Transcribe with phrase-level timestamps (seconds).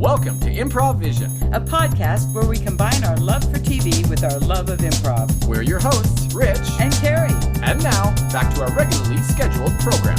[0.00, 1.28] Welcome to Improvision.
[1.54, 5.44] a podcast where we combine our love for TV with our love of improv.
[5.46, 6.58] We're your hosts, Rich.
[6.80, 7.28] And Kerry.
[7.62, 10.16] And now, back to our regularly scheduled program.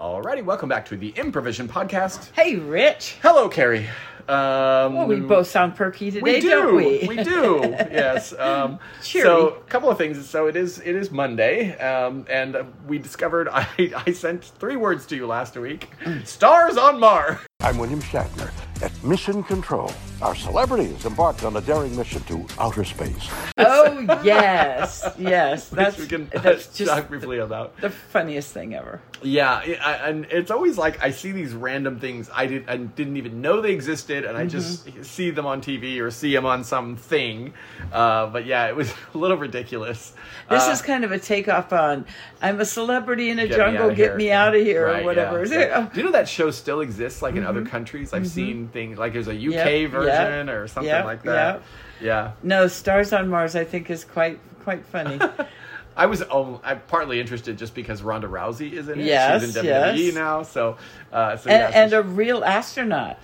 [0.00, 2.32] Alrighty, welcome back to the Improvision podcast.
[2.32, 3.18] Hey, Rich.
[3.22, 3.86] Hello, Kerry.
[4.30, 6.48] Um, Well, we both sound perky today, we do.
[6.50, 7.04] don't we?
[7.08, 7.60] We do.
[7.64, 8.32] yes.
[8.38, 10.28] Um, so, a couple of things.
[10.28, 10.78] So it is.
[10.78, 13.48] It is Monday, um, and uh, we discovered.
[13.52, 13.66] I,
[14.06, 15.88] I sent three words to you last week.
[16.24, 17.38] Stars on Mars.
[17.60, 18.50] I'm William Shatner.
[18.82, 23.28] At Mission Control, our celebrity has embarked on a daring mission to outer space.
[23.56, 25.08] Oh, yes.
[25.18, 25.68] Yes.
[25.80, 27.76] That's, we can that's talk just briefly about.
[27.80, 29.00] the funniest thing ever.
[29.22, 29.52] Yeah,
[29.82, 33.40] I, and it's always like I see these random things I did I didn't even
[33.42, 35.02] know they existed, and I just Mm-hmm.
[35.02, 37.52] see them on TV or see them on something.
[37.92, 40.14] Uh, but yeah, it was a little ridiculous.
[40.48, 42.06] This Uh, is kind of a takeoff on
[42.40, 44.16] I'm a celebrity in a Get jungle, outta get here.
[44.16, 45.44] me out of here, Right, or whatever.
[45.46, 45.88] yeah.
[45.92, 48.12] Do you know that show still exists, like in other countries?
[48.14, 49.82] I've seen things like there's a UK Mm-hmm.
[49.82, 51.62] Yep, version yep, or something like that.
[52.00, 52.32] Yeah.
[52.42, 55.18] No, Stars on Mars, I think, is quite quite funny.
[55.96, 59.06] I was um, I'm partly interested just because Ronda Rousey is in it.
[59.06, 60.14] Yes, She's in WWE yes.
[60.14, 60.78] now, so
[61.12, 63.18] uh, so and, yeah, so and she- a real astronaut,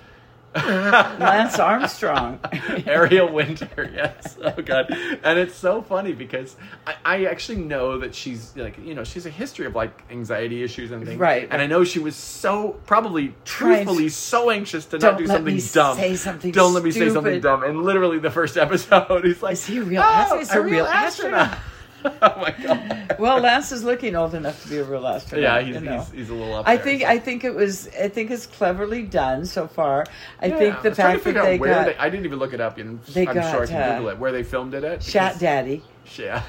[1.21, 2.41] Lance Armstrong.
[2.87, 4.37] Ariel Winter, yes.
[4.43, 4.87] Oh god,
[5.23, 9.27] and it's so funny because I, I actually know that she's like you know she's
[9.27, 11.49] a history of like anxiety issues and things, Right.
[11.51, 15.27] And I know she was so probably truthfully to- so anxious to Don't not do
[15.27, 15.97] let something me dumb.
[15.97, 17.63] say something Don't let me say something dumb.
[17.63, 20.55] And literally the first episode, he's like, Is he a real oh, astronaut?
[20.57, 21.59] A a real astronaut."
[22.23, 23.17] oh my god.
[23.19, 25.43] well, Lance is looking old enough to be a real astronaut.
[25.43, 25.99] yeah, he's, you know.
[26.01, 27.09] he's he's a little up I there, think so.
[27.09, 30.07] I think it was I think it's cleverly done so far.
[30.41, 32.39] I Yeah, think I the to fact that they where got they, I didn't even
[32.39, 34.43] look it up, and They I'm got, sure I can uh, Google it where they
[34.43, 35.03] filmed it at.
[35.03, 35.83] Shat Daddy,
[36.19, 36.43] Yeah,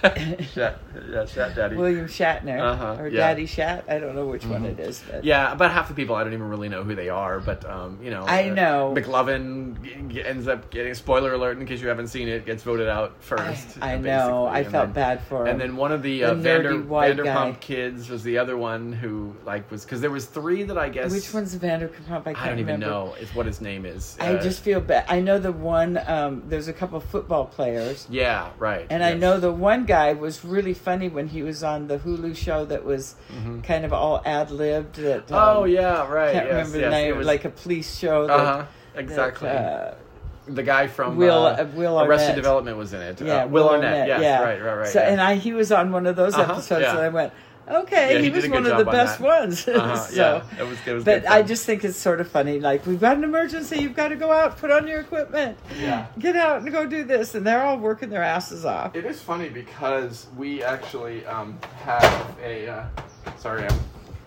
[0.53, 1.75] Shat, yeah, Shat Daddy.
[1.75, 3.01] William Shatner, Uh-huh, or yeah.
[3.07, 3.15] Mm-hmm.
[3.15, 3.85] Daddy Shat.
[3.89, 5.03] I don't know which one it is.
[5.09, 7.67] But Yeah, about half the people I don't even really know who they are, but
[7.69, 8.93] um, you know, I uh, know.
[8.95, 12.87] McLovin g- ends up getting spoiler alert in case you haven't seen it, gets voted
[12.87, 13.77] out first.
[13.81, 14.45] I uh, know.
[14.45, 15.47] I and felt then- bad for him.
[15.53, 17.57] And then one of the, The uh, Vander, Vanderpump guy.
[17.59, 21.11] kids was the other one who like was because there was three that I guess
[21.11, 22.27] which one's Vanderpump?
[22.27, 22.85] I I don't even remember.
[22.85, 24.17] know is what his name is.
[24.19, 25.05] I Uh, just feel bad.
[25.09, 25.99] I know the one.
[26.07, 30.43] Um, there's a couple football players, yeah right, and I know the one guy was
[30.45, 33.15] really funny when he was on the Hulu show that was
[33.63, 34.95] kind of all ad libbed.
[34.95, 35.57] That um, Mm-hmm.
[35.59, 36.33] Oh yeah, right.
[36.33, 38.27] can't yes, remember yes, the name, it was- like a police show.
[38.27, 39.49] That, uh-huh, that, exactly.
[39.49, 39.91] uh,
[40.47, 42.35] the guy from Will- uh, uh, Will Arrested Arnett.
[42.37, 43.19] Development was in it.
[43.21, 44.07] yeah, uh, Will Arnett.
[44.07, 44.87] Yes, yeah, right, right, right.
[44.87, 45.09] So, yeah.
[45.09, 46.91] and I, he was on one of those Uh-huh, episodes, yeah.
[46.91, 47.33] and I went,
[47.69, 49.25] okay, Yeah, he, he was one of the job on best that.
[49.25, 49.67] ones.
[49.67, 52.29] Uh-huh, so, yeah, it was, it was but good I just think it's sort of
[52.29, 52.59] funny.
[52.59, 56.07] Like we've got an emergency, you've got to go out, put on your equipment, Yeah.
[56.19, 58.95] get out and go do this, and they're all working their asses off.
[58.95, 62.67] It is funny because we actually um, have a.
[62.69, 62.85] Uh,
[63.37, 63.79] sorry, I'm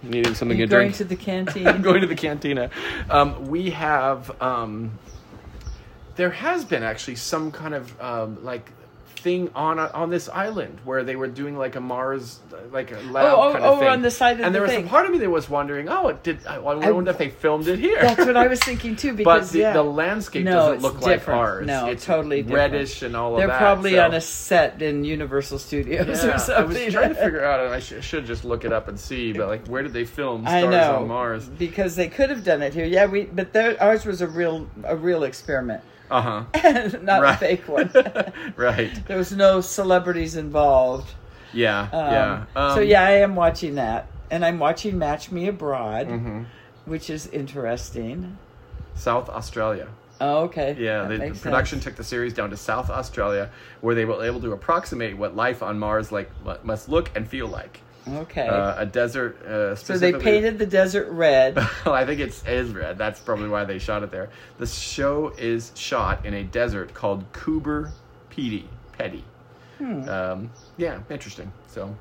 [0.02, 0.96] needing something You're to going drink.
[0.96, 1.66] to the canteen.
[1.66, 2.70] I'm going to the cantina.
[3.08, 4.30] Um, we have.
[4.42, 4.92] Um,
[6.16, 8.70] there has been actually some kind of um, like
[9.20, 12.41] thing on on this island where they were doing like a Mars
[12.72, 13.88] like a oh, lab oh, kind of oh, thing.
[13.88, 14.86] on the side of and the there was thing.
[14.86, 16.47] a part of me that was wondering, oh, it did.
[16.47, 18.00] I wonder if they filmed it here.
[18.00, 19.12] That's what I was thinking too.
[19.12, 19.72] But Because the, yeah.
[19.72, 21.41] the landscape No, doesn't look like different.
[21.41, 21.66] ours.
[21.66, 22.72] No, it's totally different.
[22.72, 23.47] reddish and all of that.
[23.47, 26.54] They're probably so- on a set in Universal Studios Yeah, or something.
[26.54, 28.98] I was trying to figure out, and I sh- should just look it up and
[28.98, 31.48] see, but like, where did they film I Stars know on Mars?
[31.48, 32.84] because they could have done it here.
[32.84, 36.44] Yeah, we but their, ours was a real a real experiment, Uh huh.
[37.03, 37.34] not Right.
[37.34, 37.91] a fake one.
[38.56, 38.91] right.
[39.06, 41.12] there was no celebrities involved.
[41.53, 41.82] Yeah.
[41.82, 42.44] Um, yeah.
[42.56, 46.47] Um, so yeah, I am watching that, and I'm watching Match Me Abroad, mhm.
[46.84, 48.37] which is interesting.
[48.94, 49.88] South Australia.
[50.21, 50.76] Oh, okay.
[50.78, 51.84] Yeah, the, the production sense.
[51.84, 53.50] took the series down to South Australia,
[53.81, 56.31] where they were able to approximate what life on Mars like
[56.62, 57.81] must look and feel like.
[58.08, 58.46] Okay.
[58.48, 59.42] Uh, a desert.
[59.44, 61.56] Uh, so they painted the desert red.
[61.56, 62.96] well, I think it's is red.
[62.98, 64.30] That's probably why they shot it there.
[64.58, 67.90] The show is shot in a desert called Coober
[68.30, 68.64] Pedy.
[68.92, 69.24] Petty.
[69.78, 70.08] Hmm.
[70.08, 71.52] Um, yeah, interesting.
[71.66, 71.96] So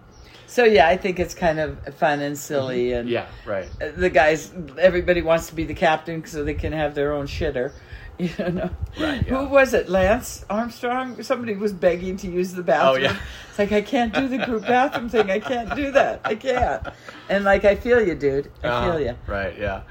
[0.47, 3.13] So yeah, I think it's kind of fun and silly, and Mm-hmm.
[3.13, 3.67] yeah, right.
[3.95, 7.72] the guys, everybody wants to be the captain so they can have their own shitter.
[8.37, 8.69] You know,
[8.99, 9.37] Right, yeah.
[9.37, 9.87] who was it?
[9.87, 11.23] Lance Armstrong?
[11.23, 13.05] Somebody was begging to use the bathroom.
[13.05, 13.17] Oh, yeah.
[13.49, 15.31] It's like I can't do the group bathroom thing.
[15.31, 16.19] I can't do that.
[16.25, 16.85] I can't.
[17.29, 18.51] And like I feel you, dude.
[18.61, 18.91] I Uh-huh.
[18.91, 19.16] feel you.
[19.25, 19.57] Right.
[19.57, 19.81] Yeah.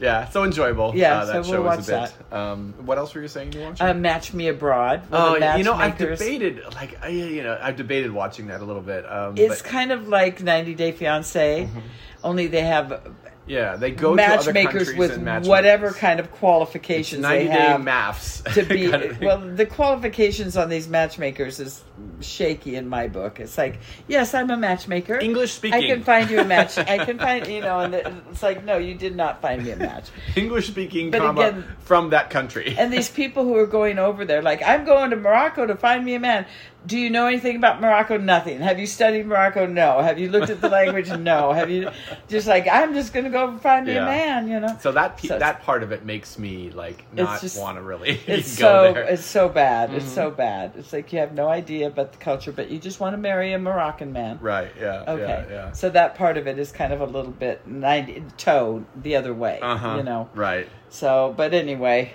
[0.00, 0.28] Yeah.
[0.30, 0.92] So enjoyable.
[0.96, 2.32] Yeah, Uh, that so show we'll was a bit.
[2.36, 3.82] Um, what else were you saying you watched?
[3.82, 5.02] Uh, Match Me Abroad.
[5.12, 8.82] Oh, you know, I've debated like I, you know I've debated watching that a little
[8.82, 9.04] bit.
[9.10, 11.78] Um, It's but- kind of like 90 Day Fiance, Mm-hmm.
[12.24, 13.00] only they have
[13.46, 16.00] Yeah, they go to other matchmakers countries with match whatever makers.
[16.00, 18.40] kind of qualifications they have maths.
[18.54, 21.82] to be kind of well the qualifications on these matchmakers is
[22.20, 23.40] shaky in my book.
[23.40, 25.18] It's like yes i'm a matchmaker.
[25.18, 26.78] English speaking, i can find you a match.
[26.94, 29.76] I can find you know and it's like no you did not find me a
[29.76, 30.08] match.
[30.36, 32.74] English speaking, But comma again- from that country.
[32.78, 36.02] and these people who are going over there like i'm going to morocco to find
[36.04, 36.46] me a man
[36.86, 40.50] do you know anything about morocco nothing have you studied morocco no have you looked
[40.50, 41.88] at the language no have you
[42.28, 44.02] just like i'm just going to go find me Yeah.
[44.02, 47.06] a man you know so that pe- So that part of it makes me like
[47.14, 49.02] not want to really it's go so there.
[49.04, 50.14] it's so bad it's Mm-hmm.
[50.14, 53.14] so bad it's like you have no idea about the culture but you just want
[53.14, 54.70] to marry a moroccan man right?
[54.78, 55.04] Yeah.
[55.08, 55.54] okay Yeah.
[55.54, 55.72] yeah.
[55.72, 59.32] so that part of it is kind of a little bit 90 toe the other
[59.32, 59.94] way Uh-huh.
[59.96, 60.68] you know Right.
[60.90, 62.12] so but anyway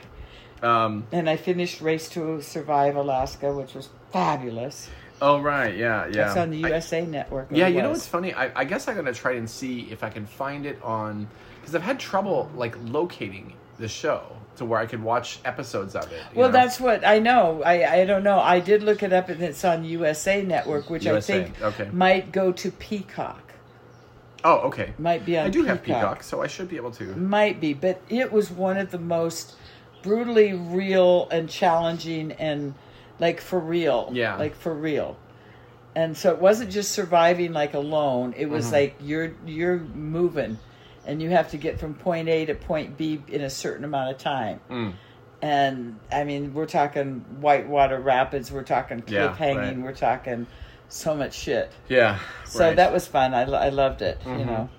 [0.61, 1.07] Um.
[1.11, 4.89] and i finished race to survive alaska which was fabulous
[5.21, 5.75] Oh right.
[5.75, 6.07] Yeah.
[6.07, 6.27] Yeah.
[6.27, 8.33] it's on the I- usa network Yeah, you know what's funny?
[8.33, 11.27] I, I guess I'm gonna try and see if I can find it on
[11.59, 14.23] because I've had trouble like locating the show
[14.57, 16.21] to where I could watch episodes of it.
[16.35, 16.53] well, know?
[16.53, 17.63] that's what I know.
[17.63, 18.39] I, I don't know.
[18.39, 21.89] I did look it up, and it's on USA Network, which USA, I think okay.
[21.93, 23.53] might go to Peacock.
[24.43, 24.93] oh okay.
[24.99, 25.45] Might be on.
[25.45, 27.15] I do have Peacock, so I should be able to.
[27.15, 29.55] Might be, but it was one of the most
[30.03, 32.73] brutally real and challenging and
[33.19, 34.09] like for real.
[34.13, 34.35] Yeah.
[34.37, 35.17] Like for real.
[35.95, 38.33] And so it wasn't just surviving like alone.
[38.37, 38.53] It Mm-hmm.
[38.53, 40.57] was like you're you're moving
[41.05, 44.11] and you have to get from point A to point B in a certain amount
[44.11, 44.59] of time.
[44.69, 44.93] Mm.
[45.41, 49.77] And I mean, we're talking whitewater rapids, we're talking cliff Yeah, hanging, right.
[49.79, 50.45] we're talking
[50.89, 51.71] so much shit.
[51.87, 52.19] Yeah.
[52.45, 52.67] So right.
[52.69, 52.75] Mm-hmm.
[52.77, 53.33] that was fun.
[53.33, 54.69] I, I loved it, you know.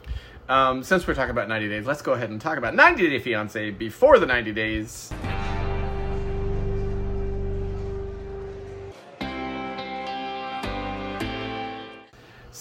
[0.49, 3.19] Um, since we're talking about 90 days, let's go ahead and talk about 90 Day
[3.21, 5.13] Fiance before the 90 days.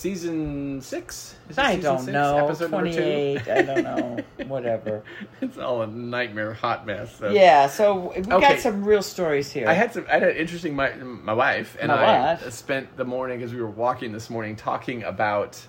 [0.04, 1.36] Season six?
[1.58, 2.14] I season don't six?
[2.14, 2.46] know.
[2.46, 3.38] Episode number two?
[3.40, 4.24] 28, I don't know.
[4.48, 5.04] Whatever.
[5.42, 7.18] it's all a nightmare, hot mess.
[7.18, 7.32] So.
[7.32, 8.40] Yeah, so we Okay.
[8.40, 9.68] got some real stories here.
[9.68, 10.06] I had some.
[10.08, 10.74] I had an interesting.
[10.74, 12.50] My my wife and My I wife?
[12.54, 15.60] spent the morning as we were walking this morning talking about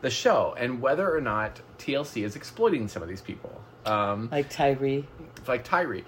[0.00, 4.48] the show and whether or not TLC is exploiting some of these people, um, like
[4.48, 5.02] Tyray.
[5.48, 6.04] like Tyray.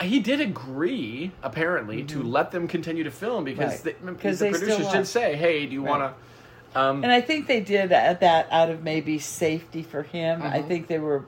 [0.00, 4.06] He did agree, apparently, to let them continue to film because Mm-hmm.
[4.06, 4.20] Right.
[4.22, 5.90] the, the producers did say, "Hey, do you Right.
[5.98, 6.29] want to?"
[6.74, 10.40] Um, And I think they did at that out of maybe safety for him.
[10.40, 10.54] Mm-hmm.
[10.54, 11.24] I think they were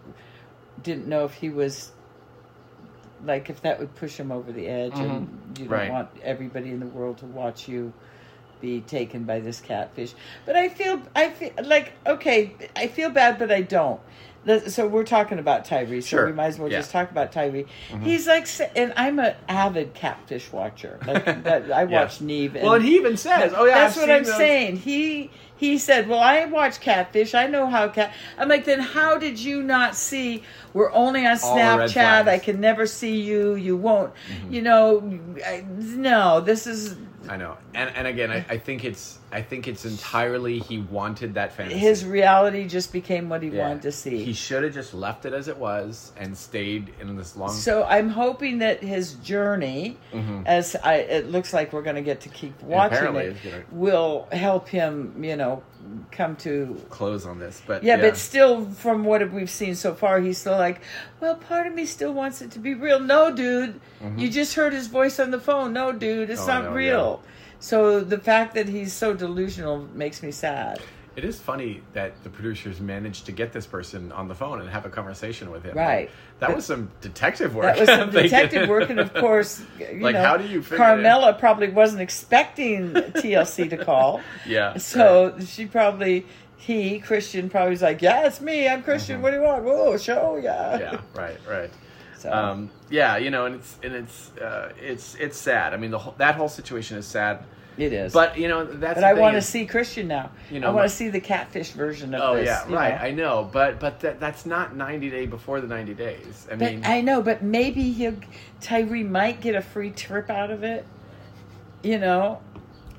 [0.83, 1.93] didn't know if he was
[3.25, 5.69] like if that would push him over the edge and you don't.
[5.69, 5.91] Right.
[5.91, 7.93] want everybody in the world to watch you
[8.61, 10.15] be taken by this catfish.
[10.47, 14.01] But I feel I feel like okay, I feel bad but I don't.
[14.69, 16.27] So we're talking about Tyray, so Sure.
[16.27, 16.79] we might as well Yeah.
[16.79, 17.67] just talk about Tyray.
[18.03, 20.99] He's like, and I'm an avid catfish watcher.
[21.07, 21.29] Like
[21.71, 22.55] I watch Nev.
[22.55, 24.77] well, and he even says, "Oh yeah, That's I've what I'm those." saying.
[24.79, 27.35] He he said, "Well, I watch Catfish.
[27.35, 30.43] I know how cat." I'm like, then how did you not see?
[30.75, 31.93] We're only on All Snapchat.
[31.95, 32.29] Mm-hmm.
[32.29, 33.55] I can never see you.
[33.55, 34.13] You won't.
[34.51, 36.41] You know, I, no.
[36.41, 36.97] This is
[37.29, 41.35] I know, and and again, I, I think it's I think it's entirely he wanted
[41.35, 41.79] that fantasy.
[41.79, 42.69] his reality.
[42.69, 43.63] Just became what he Yeah.
[43.69, 44.23] wanted to see.
[44.23, 47.51] He should have just left it as it was and stayed in this long.
[47.51, 49.97] So I'm hoping that his journey,
[50.47, 53.17] as I, it looks like we're going to get to keep watching Mm-hmm.
[53.17, 55.25] it, gonna- will help him.
[55.25, 55.63] You know,
[56.11, 60.21] come to close on this, but Yeah, but still, from what we've seen so far,
[60.21, 60.81] he's still like,
[61.21, 63.01] well, part of me still wants it to be real.
[63.01, 63.81] No, dude,
[64.17, 65.73] you just heard his voice on the phone.
[65.73, 66.51] No, dude, it's Mm-hmm.
[66.51, 67.23] Oh, not no, real.
[67.63, 70.81] So the fact that he's so delusional makes me sad.
[71.15, 74.69] it is funny that the producers managed to get this person on the phone and
[74.69, 75.77] have a conversation with him.
[75.77, 76.11] Right.
[76.41, 77.67] that But- was some detective work.
[77.67, 80.79] That was some detective work, and of course, you Like, know, how do you figure
[80.79, 84.21] Carmela probably wasn't expecting TLC to call.
[84.47, 84.77] yeah.
[84.79, 86.27] So she probably,
[86.57, 88.67] he Christian probably was like, "Yeah, it's me.
[88.67, 89.21] I'm Christian.
[89.23, 89.63] What do you want?
[89.65, 90.83] Whoa, show, yeah." Mm-hmm.
[90.83, 91.71] yeah, right, right.
[92.23, 95.75] So Um, yeah, you know, and it's and it's uh, it's it's sad.
[95.75, 97.41] I mean, the whole, that whole situation is sad.
[97.77, 98.13] it is.
[98.13, 100.31] But you know, that's But I want to see Christian now.
[100.51, 102.49] You know, I want to see the catfish version of Oh this.
[102.49, 103.01] Oh yeah, right.
[103.01, 103.07] know.
[103.07, 106.47] I know, but but that that's not ninety day before the ninety days.
[106.51, 108.17] I But mean, I know, but maybe he'll
[108.61, 110.85] Tyray might get a free trip out of it.
[111.83, 112.41] You know,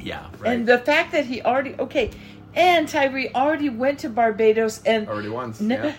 [0.01, 0.51] yeah, right.
[0.53, 2.11] and the fact that he already okay,
[2.55, 5.61] and Tyray already went to Barbados and Already once.
[5.61, 5.93] ne- yeah.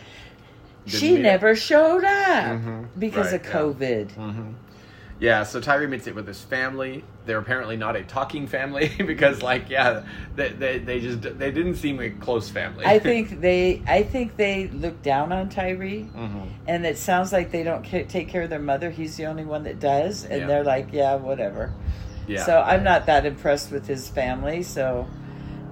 [0.87, 2.87] She never showed up Mhm.
[2.99, 3.53] because Right, of yeah.
[3.53, 4.55] COVID.
[5.21, 7.05] Yeah, so Tyray meets it with his family.
[7.25, 10.03] They're apparently not a talking family because, like, yeah,
[10.35, 12.85] they, they, they just they didn't seem a close family.
[12.85, 16.49] I think they, I think they look down on Tyray, Mhm.
[16.67, 18.91] and it sounds like they don't ca- take care of their mother.
[18.91, 20.47] He's the only one that does, and Yeah.
[20.49, 21.73] they're like, yeah, whatever.
[22.27, 22.45] yeah.
[22.45, 24.63] So I'm not that impressed with his family.
[24.65, 25.07] So,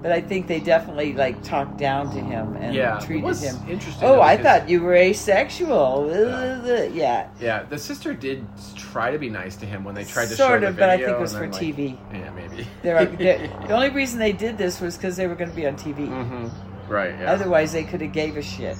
[0.02, 3.56] but I think they definitely like talked down to him and Yeah, treated him.
[3.68, 6.10] interesting, Oh, I thought you were asexual.
[6.10, 7.28] Uh, Yeah.
[7.40, 8.44] Yeah, the sister did
[8.76, 10.90] try to be nice to him when they tried to Sort show of, the but
[10.90, 11.96] I think it was for like- TV.
[12.12, 12.66] Yeah, maybe.
[12.82, 15.56] There are, there- the only reason they did this was because they were going to
[15.56, 16.06] be on TV.
[16.08, 16.48] hmm
[16.92, 17.14] Right.
[17.18, 17.32] Yeah.
[17.32, 18.76] Otherwise, they could have gave a shit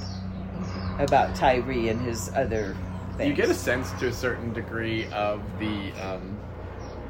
[0.99, 2.77] about Tyray and his other
[3.17, 3.29] things.
[3.31, 6.32] you get a sense to a certain degree of the um,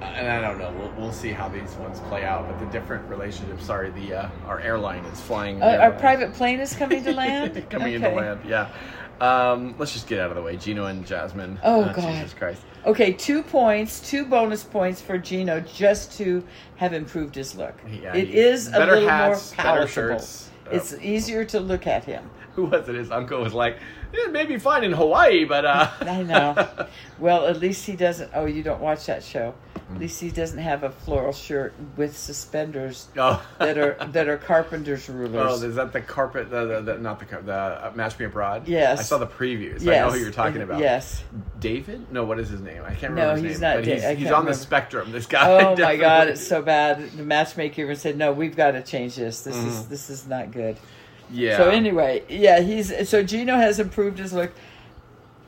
[0.02, 3.08] and i don't know we'll, we'll see how these ones play out but the different
[3.08, 7.12] relationships sorry the uh, our airline is flying Uh, our private plane is coming to
[7.12, 7.64] land.
[7.70, 8.70] coming into land yeah
[9.20, 12.12] um, let's just get out of the way gino and jasmine Oh, Uh, God.
[12.12, 16.42] jesus christ Okay, two points, two bonus points for Gino just to
[16.74, 17.74] have improved his look.
[17.88, 20.24] Yeah, it is a little hats, more palatable.
[20.72, 22.28] It's easier to look at him.
[22.56, 23.78] who was it his uncle was like
[24.12, 26.86] it may be fine in hawaii but uh I know.
[27.20, 28.32] well, at least he doesn't.
[28.34, 29.54] Oh, you don't watch that show.
[29.92, 29.96] Mm.
[29.96, 34.36] At least he doesn't have a floral shirt with suspenders oh that are that are
[34.38, 35.62] carpenter's rulers.
[35.62, 36.50] Oh, is that the carpet?
[36.50, 38.66] The, the, the not the the uh, Match Me Abroad.
[38.68, 39.00] Yes.
[39.00, 39.82] I saw the previews.
[39.82, 40.80] I know who you're talking about.
[40.80, 41.22] Yes.
[41.60, 42.10] David?
[42.12, 42.82] No, what is his name?
[42.84, 43.70] I can't No, remember his he's name.
[43.70, 45.12] not But Da- he's, he's on the spectrum.
[45.12, 45.50] This guy.
[45.64, 47.10] Oh my God, it's so bad.
[47.12, 49.42] The matchmaker even said, "No, we've got to change this.
[49.42, 49.68] This Mm-hmm.
[49.68, 50.76] is this is not good."
[51.30, 51.56] yeah.
[51.56, 54.52] So anyway, yeah, he's so Gino has improved his look.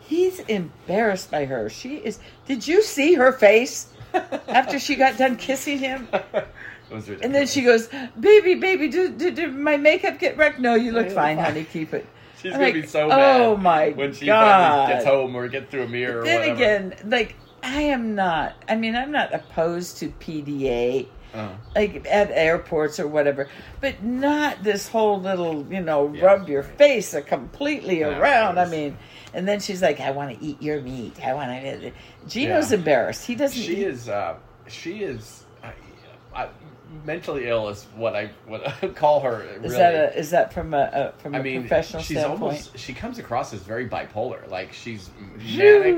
[0.07, 1.71] He's embarrassed by her.
[1.71, 2.19] She is.
[2.47, 6.09] Did you see her face after she got done kissing him?
[6.93, 7.89] And then she goes,
[8.21, 10.61] "Baby, baby, did, did, did my makeup get wrecked?
[10.61, 11.39] No, you look fine, fine.
[11.39, 11.65] honey.
[11.65, 12.07] Keep it."
[12.41, 13.41] She's I'm gonna like, be so mad.
[13.41, 14.89] Oh my when she god!
[14.91, 16.21] gets home or gets through a mirror.
[16.21, 16.55] or then whatever.
[16.55, 18.55] again, like I am not.
[18.69, 21.51] I mean, I'm not opposed to PDA, Oh.
[21.75, 23.49] like at airports or whatever,
[23.81, 26.25] but not this whole little, you know, Yeah.
[26.27, 28.61] rub your face uh, completely Yeah, around.
[28.61, 28.97] I mean,
[29.35, 31.23] and then she's like, "I want to eat your meat.
[31.25, 31.91] I want to."
[32.29, 32.79] Gino's Yeah.
[32.79, 33.27] embarrassed.
[33.27, 33.61] He doesn't.
[33.61, 34.09] she eat- is.
[34.09, 34.37] Uh,
[34.69, 35.45] she is.
[35.63, 35.73] I,
[36.35, 36.49] I,
[37.05, 38.63] mentally ill is what I what
[38.97, 39.43] call her.
[39.63, 42.43] Is that a, is that from a, a from a I mean, professional she's standpoint?
[42.43, 42.79] almost.
[42.79, 44.49] She comes across as very bipolar.
[44.49, 45.43] Like she's manic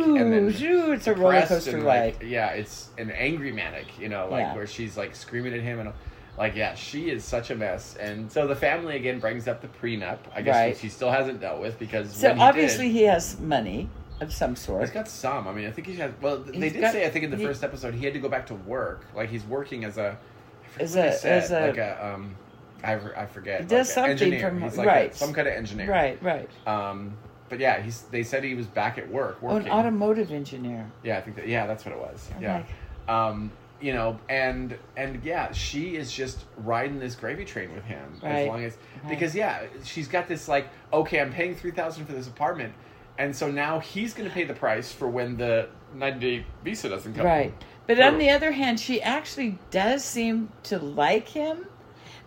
[0.00, 0.48] Shoo, and then
[0.94, 2.14] it's a roller coaster ride.
[2.14, 3.86] Like, yeah, it's an angry manic.
[4.00, 4.54] You know, like Yeah.
[4.54, 5.92] where she's like screaming at him and.
[6.38, 9.68] Like yeah, she is such a mess, and so the family again brings up the
[9.68, 10.18] prenup.
[10.34, 10.68] I guess Right.
[10.72, 13.88] which he still hasn't dealt with because so when he obviously did, he has money
[14.20, 14.82] of some sort.
[14.82, 15.48] He's got some.
[15.48, 16.12] I mean, I think he has.
[16.20, 18.12] Well, they He's did got- say I think in the he- first episode he had
[18.14, 19.06] to go back to work.
[19.14, 20.18] Like he's working as a.
[20.64, 22.36] I forget As what he a- said, as a- like a um,
[22.84, 23.62] I, I forget.
[23.62, 24.48] He does like a something engineer.
[24.50, 25.14] from- he's like a- right.
[25.14, 25.90] some kind of engineer.
[25.90, 26.50] right, right.
[26.66, 27.16] Um,
[27.48, 28.02] but yeah, he's.
[28.02, 30.84] They said he was back at work Oh, an automotive engineer.
[31.02, 31.48] yeah, I think that.
[31.48, 32.28] Yeah, that's what it was.
[32.36, 32.56] I'm yeah.
[32.56, 37.84] like- Um, you know, and and yeah, she is just riding this gravy train with
[37.84, 39.10] him as long as Right.
[39.10, 42.72] because yeah, she's got this like okay, I'm paying three thousand for this apartment,
[43.18, 46.88] and so now he's going to pay the price for when the ninety day visa
[46.88, 47.26] doesn't come.
[47.26, 47.54] Right.
[47.86, 51.66] But Or- on the other hand, she actually does seem to like him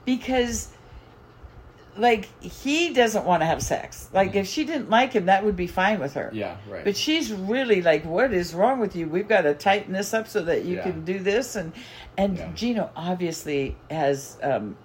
[0.05, 0.69] because
[1.99, 4.09] like he doesn't want to have sex.
[4.13, 6.29] Like if she didn't like him, that would be fine with her.
[6.33, 6.83] Yeah, right.
[6.83, 9.07] But she's really like, "What is wrong with you?
[9.07, 10.83] We've got to tighten this up so that you Yeah.
[10.83, 11.73] can do this." And
[12.17, 12.49] and Yeah.
[12.55, 14.75] Gino obviously has um,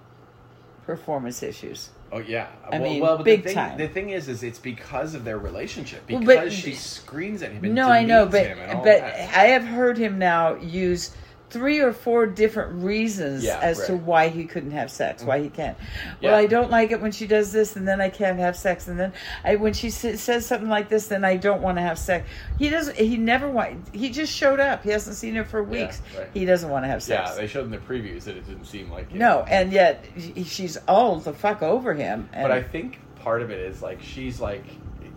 [0.85, 1.89] performance issues.
[2.11, 2.47] oh yeah.
[2.71, 3.77] I mean, well, but big the thing, time.
[3.77, 7.51] The thing is, is it's because of their relationship Well, because but- she screams at
[7.51, 7.73] him.
[7.73, 9.01] No, I know, but him and all but.
[9.03, 11.11] I have heard him now use
[11.55, 13.91] three or four different reasons Yeah, as to right.
[14.01, 14.05] Mm-hmm.
[14.05, 15.77] why he couldn't have sex, why he can't.
[16.19, 16.31] Yeah.
[16.31, 18.89] Well, I don't like it when she does this, and then I can't have sex,
[18.89, 19.13] and then
[19.45, 22.27] I when she says something like this, then I don't want to have sex.
[22.59, 22.97] He doesn't.
[22.97, 23.95] He never want.
[23.95, 24.83] He just showed up.
[24.83, 26.01] He hasn't seen her for Yeah, weeks.
[26.17, 26.27] right.
[26.33, 27.29] He doesn't want to have sex.
[27.29, 29.15] yeah, they showed in the previews that it didn't seem like it.
[29.15, 30.03] no, and yet
[30.45, 32.27] she's all the fuck over him.
[32.33, 34.65] And but I think part of it is like she's like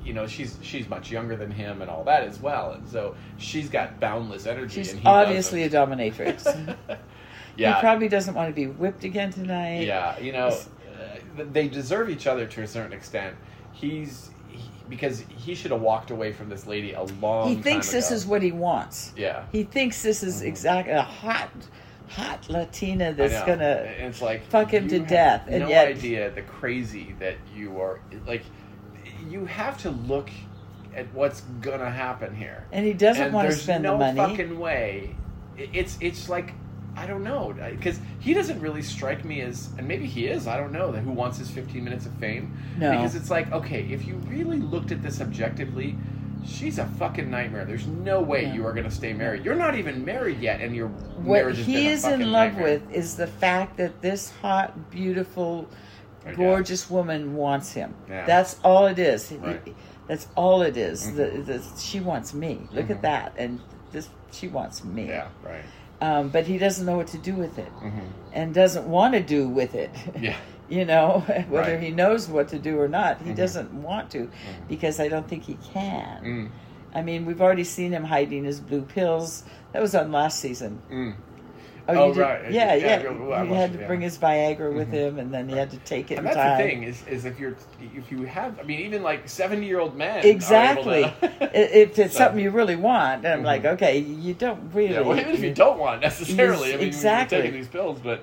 [0.09, 3.15] you know she's she's much younger than him and all that as well and so
[3.37, 5.99] she's got boundless energy she's and he obviously a doesn't.
[5.99, 6.77] dominatrix.
[7.59, 9.83] yeah He probably doesn't want to be whipped again tonight.
[9.87, 13.37] yeah you know uh, they deserve each other to a certain extent
[13.73, 17.93] he's he, because he should have walked away from this lady a long he thinks
[17.93, 19.13] this is what he wants.
[19.15, 21.51] yeah He thinks this is exactly a hot,
[22.09, 23.85] hot Latina that's gonna.
[23.99, 27.79] And it's like fuck him to death, and no yet- idea the crazy that you
[27.79, 28.43] are like
[29.31, 30.31] you have to look
[30.95, 34.13] at what's gonna happen here And he doesn't And want to there's spend no the
[34.13, 34.17] money.
[34.37, 35.15] fucking way.
[35.57, 36.53] It's it's like
[36.97, 40.49] I don't know because he doesn't really strike me as, and maybe he is.
[40.49, 42.57] I don't know that who wants his 15 minutes of fame.
[42.77, 42.91] No.
[42.91, 45.97] because it's like okay, if you really looked at this objectively.
[46.47, 47.65] She's a fucking nightmare.
[47.65, 48.55] There's no way No.
[48.55, 49.45] you are going to stay married.
[49.45, 52.53] You're not even married yet, and your what marriage has been he is in love
[52.55, 52.65] nightmare.
[52.81, 55.69] with is the fact that this hot, beautiful,
[56.29, 56.37] I guess.
[56.37, 57.95] gorgeous woman wants him.
[58.09, 58.27] Yeah.
[58.27, 59.33] That's all it is.
[59.33, 59.75] Right.
[60.07, 61.07] That's all it is.
[61.07, 61.17] Mhm.
[61.17, 62.61] The, the, she wants me.
[62.73, 62.91] Look Mhm.
[62.91, 63.61] at that, and
[63.93, 65.09] this she wants me.
[65.09, 65.65] Yeah, right.
[66.01, 67.71] um, but he doesn't know what to do with it,
[68.33, 69.93] and doesn't want to do with it.
[69.93, 70.25] Mm-hmm.
[70.25, 70.37] Yeah.
[70.71, 71.83] you know, whether Right.
[71.83, 73.37] he knows what to do or not, he Mhm.
[73.37, 74.31] doesn't want to,
[74.69, 76.23] because I don't think he can.
[76.23, 76.49] Mm.
[76.95, 79.45] I mean, we've already seen him hiding his blue pills.
[79.73, 80.81] That was on last season.
[80.91, 81.15] Mm.
[81.91, 82.21] Oh, Oh, you did?
[82.21, 82.51] right.
[82.53, 83.11] Yeah, Yeah, yeah.
[83.13, 83.87] well, he had to yeah.
[83.87, 84.93] bring his Viagra with Mhm.
[84.93, 86.57] him, and then he had to take it And that's tie.
[86.63, 89.81] the thing is, is if you're if you have, I mean, even like seventy year
[89.81, 90.25] old men.
[90.25, 91.05] Exactly.
[91.23, 93.73] if it's So- something you really want, and I'm like, Mhm.
[93.75, 94.93] okay, you don't really.
[94.95, 97.39] Yeah, well, even if you don't want necessarily, I mean, exactly.
[97.39, 98.23] you're taking these pills, but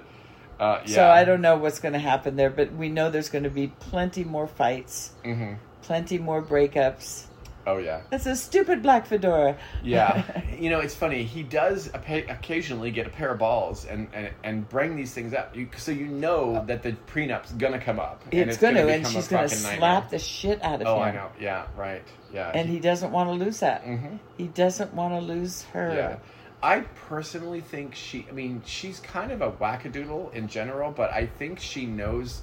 [0.59, 0.93] uh, yeah.
[0.95, 3.49] So I don't know what's going to happen there, but we know there's going to
[3.49, 7.25] be plenty more fights, hmm plenty more breakups.
[7.67, 8.01] Oh yeah.
[8.09, 9.57] That's a stupid black fedora.
[9.83, 10.23] Yeah,
[10.59, 11.23] you know it's funny.
[11.23, 15.55] He does occasionally get a pair of balls and, and, and bring these things up,
[15.55, 18.23] you, so you know that the prenup's gonna come up.
[18.31, 20.07] and it's, going to, and she's to slap nightmare.
[20.11, 21.01] the shit out of Oh, him.
[21.03, 21.29] I know.
[21.39, 22.03] Yeah, right.
[22.33, 22.51] Yeah.
[22.53, 23.83] And he doesn't want to lose that.
[23.85, 24.19] Mhm.
[24.37, 25.93] He doesn't want to lose her.
[25.95, 26.17] Yeah.
[26.61, 28.25] I personally think she.
[28.29, 32.41] I mean, she's kind of a wackadoodle in general, but I think she knows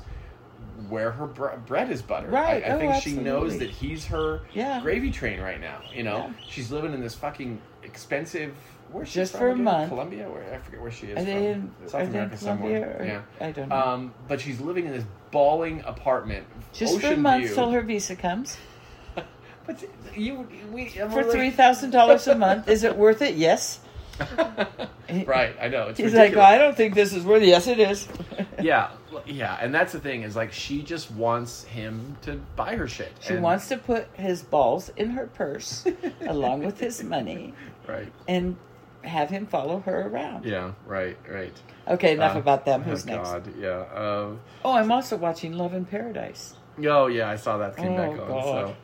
[0.89, 2.31] where her bre- bread is buttered.
[2.33, 2.63] Right.
[2.65, 4.81] I, I Oh, think she knows that he's her Yeah.
[4.81, 5.81] gravy train right now.
[5.95, 6.33] You know, Yeah.
[6.49, 8.55] she's living in this fucking expensive.
[8.91, 9.65] Where's she Just from for a again?
[9.65, 9.89] month.
[9.89, 10.29] Colombia.
[10.29, 11.25] Where I forget where she is Are from.
[11.27, 12.97] they in, South are they in America somewhere.
[13.01, 13.47] Or, yeah.
[13.47, 13.77] I don't know.
[13.77, 17.55] Um, but she's living in this bawling apartment, Just for a month view.
[17.55, 18.59] till her visa comes.
[19.65, 19.85] But
[20.17, 23.37] you, we For three thousand dollars a month, is it worth it?
[23.37, 23.79] Yes.
[25.27, 25.89] right, I know.
[25.89, 27.43] It's He's like, well, I don't think this is worth.
[27.43, 27.47] it.
[27.49, 28.09] Yes, it is.
[28.61, 28.91] yeah,
[29.27, 33.13] yeah, and that's the thing is like she just wants him to buy her shit.
[33.21, 35.85] She and- wants to put his balls in her purse,
[36.27, 37.55] along with his money,
[37.87, 38.13] right.
[38.29, 38.57] and
[39.05, 40.45] have him follow her around.
[40.45, 41.53] Yeah, right, right.
[41.89, 42.83] Okay, enough Uh, about them.
[42.87, 43.29] oh, Who's next?
[43.31, 43.85] God, yeah.
[43.95, 46.55] Um, Oh, I'm also watching Love in Paradise.
[46.87, 48.29] oh, yeah, I saw that came Oh, back on.
[48.29, 48.43] God.
[48.45, 48.77] So,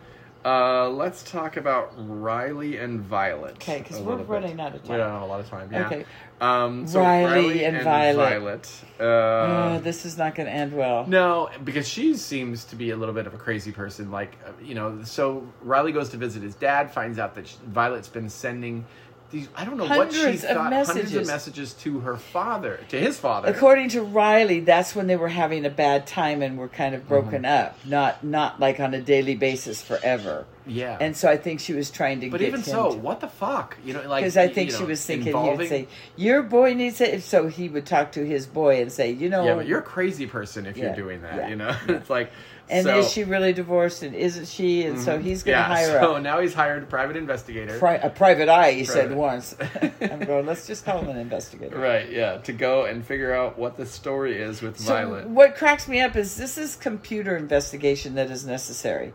[0.45, 3.52] uh, let's talk about Riley and Violet.
[3.57, 4.28] Okay, because we're little bit.
[4.28, 4.99] running out of We time.
[4.99, 5.68] don't have a lot of time.
[5.73, 5.87] Yeah.
[5.87, 6.04] Okay.
[6.40, 8.71] Um, so Riley and Violet.
[9.00, 11.07] Uh, oh, this is not going to end well.
[11.07, 14.11] No, because she seems to be a little bit of a crazy person.
[14.11, 17.54] Like, uh, you know, so Riley goes to visit his dad, finds out that sh
[17.66, 18.87] Violet's been sending
[19.30, 21.26] these, I don't know what she Hundreds of thought, hundreds of messages.
[21.26, 23.49] messages to her father, to his father.
[23.49, 27.06] According to Riley, that's when they were having a bad time and were kind of
[27.08, 27.66] broken Mm-hmm.
[27.66, 30.47] up, not not like on a daily basis forever.
[30.66, 30.97] yeah.
[31.00, 33.28] And so I think she was trying to get but even so, to- what the
[33.28, 33.76] fuck?
[33.85, 36.72] You know, like, because I think know, she was thinking he would say, "Your boy
[36.74, 39.66] needs it." So he would talk to his boy and say, "You know, Yeah, but
[39.66, 41.76] you're a crazy person if Yeah, you're doing that, yeah, you know?
[41.88, 42.31] it's like,
[42.70, 44.02] and so, is she really divorced?
[44.02, 44.85] And isn't she?
[44.85, 47.78] And so he's going to yeah, hire so a, now he's hired a private investigator.
[47.78, 48.72] pri- a private eye.
[48.72, 49.57] He said once.
[50.00, 50.46] I'm going.
[50.46, 51.78] Let's just call him an investigator.
[51.78, 55.28] Right, yeah, to go and figure out what the story is with So Violet.
[55.28, 59.12] what cracks me up is this is computer investigation that is necessary.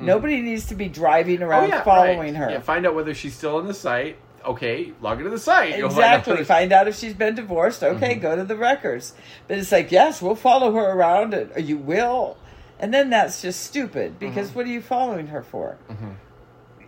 [0.00, 2.18] Nobody needs to be driving around following Mm-hmm.
[2.18, 2.34] Oh, right.
[2.36, 2.50] her.
[2.50, 4.16] Yeah, find out whether she's still on the site.
[4.44, 5.78] Okay, log into the site.
[5.78, 6.44] You'll find out Exactly.
[6.44, 7.80] Find out if she's been divorced.
[7.80, 7.96] Mm-hmm.
[7.96, 9.14] Okay, go to the records.
[9.48, 11.50] But it's like, yes, we'll follow her around.
[11.56, 12.36] You will.
[12.80, 15.78] And then that's just stupid because what are you following her for?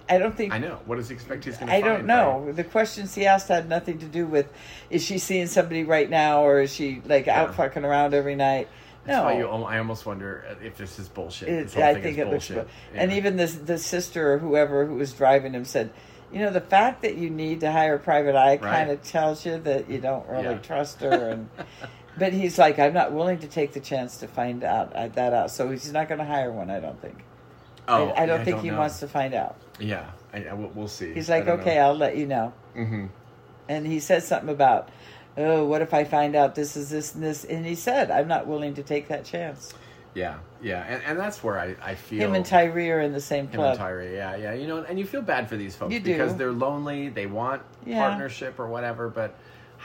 [0.08, 0.52] I don't think.
[0.52, 0.64] Mm-hmm.
[0.64, 0.78] I know.
[0.84, 1.78] What does he expect he's going to do?
[1.78, 1.98] I find?
[1.98, 2.52] don't know.
[2.52, 4.46] The questions he asked had nothing to do with
[4.90, 7.42] is she seeing somebody right now or is she like Yeah.
[7.42, 8.68] out fucking around every night?
[9.04, 9.24] That's no.
[9.24, 11.48] why you, I almost wonder if this is bullshit.
[11.48, 12.68] It, this I think it looks bullshit.
[12.92, 13.00] good.
[13.00, 15.90] And even the the sister or whoever who was driving him said,
[16.32, 19.46] you know, the fact that you need to hire a private eye kind of tells
[19.46, 20.58] you that you don't really Yeah.
[20.58, 21.30] trust her.
[21.30, 21.48] And
[22.18, 25.32] but he's like, I'm not willing to take the chance to find out uh, that
[25.32, 25.50] out.
[25.50, 26.70] So he's not going to hire one.
[26.70, 27.24] I don't think.
[27.88, 28.78] oh, I, I don't yeah, think he know.
[28.78, 29.56] wants to find out.
[29.78, 31.12] Yeah, I, I, we'll, we'll see.
[31.12, 32.52] He's like, okay, I'll let you know.
[32.74, 33.06] hmm
[33.68, 34.88] And he says something about,
[35.36, 37.44] oh, what if I find out this is this and this?
[37.44, 39.74] And he said, I'm not willing to take that chance.
[40.14, 43.20] Yeah, yeah, and, and that's where I, I feel Him and Tyray are in the
[43.20, 43.76] same club.
[43.76, 44.54] Him and Tyray, yeah, yeah.
[44.54, 46.10] You know, and you feel bad for these folks You do.
[46.12, 47.10] because they're lonely.
[47.10, 47.98] They want Yeah.
[48.08, 49.34] partnership or whatever, but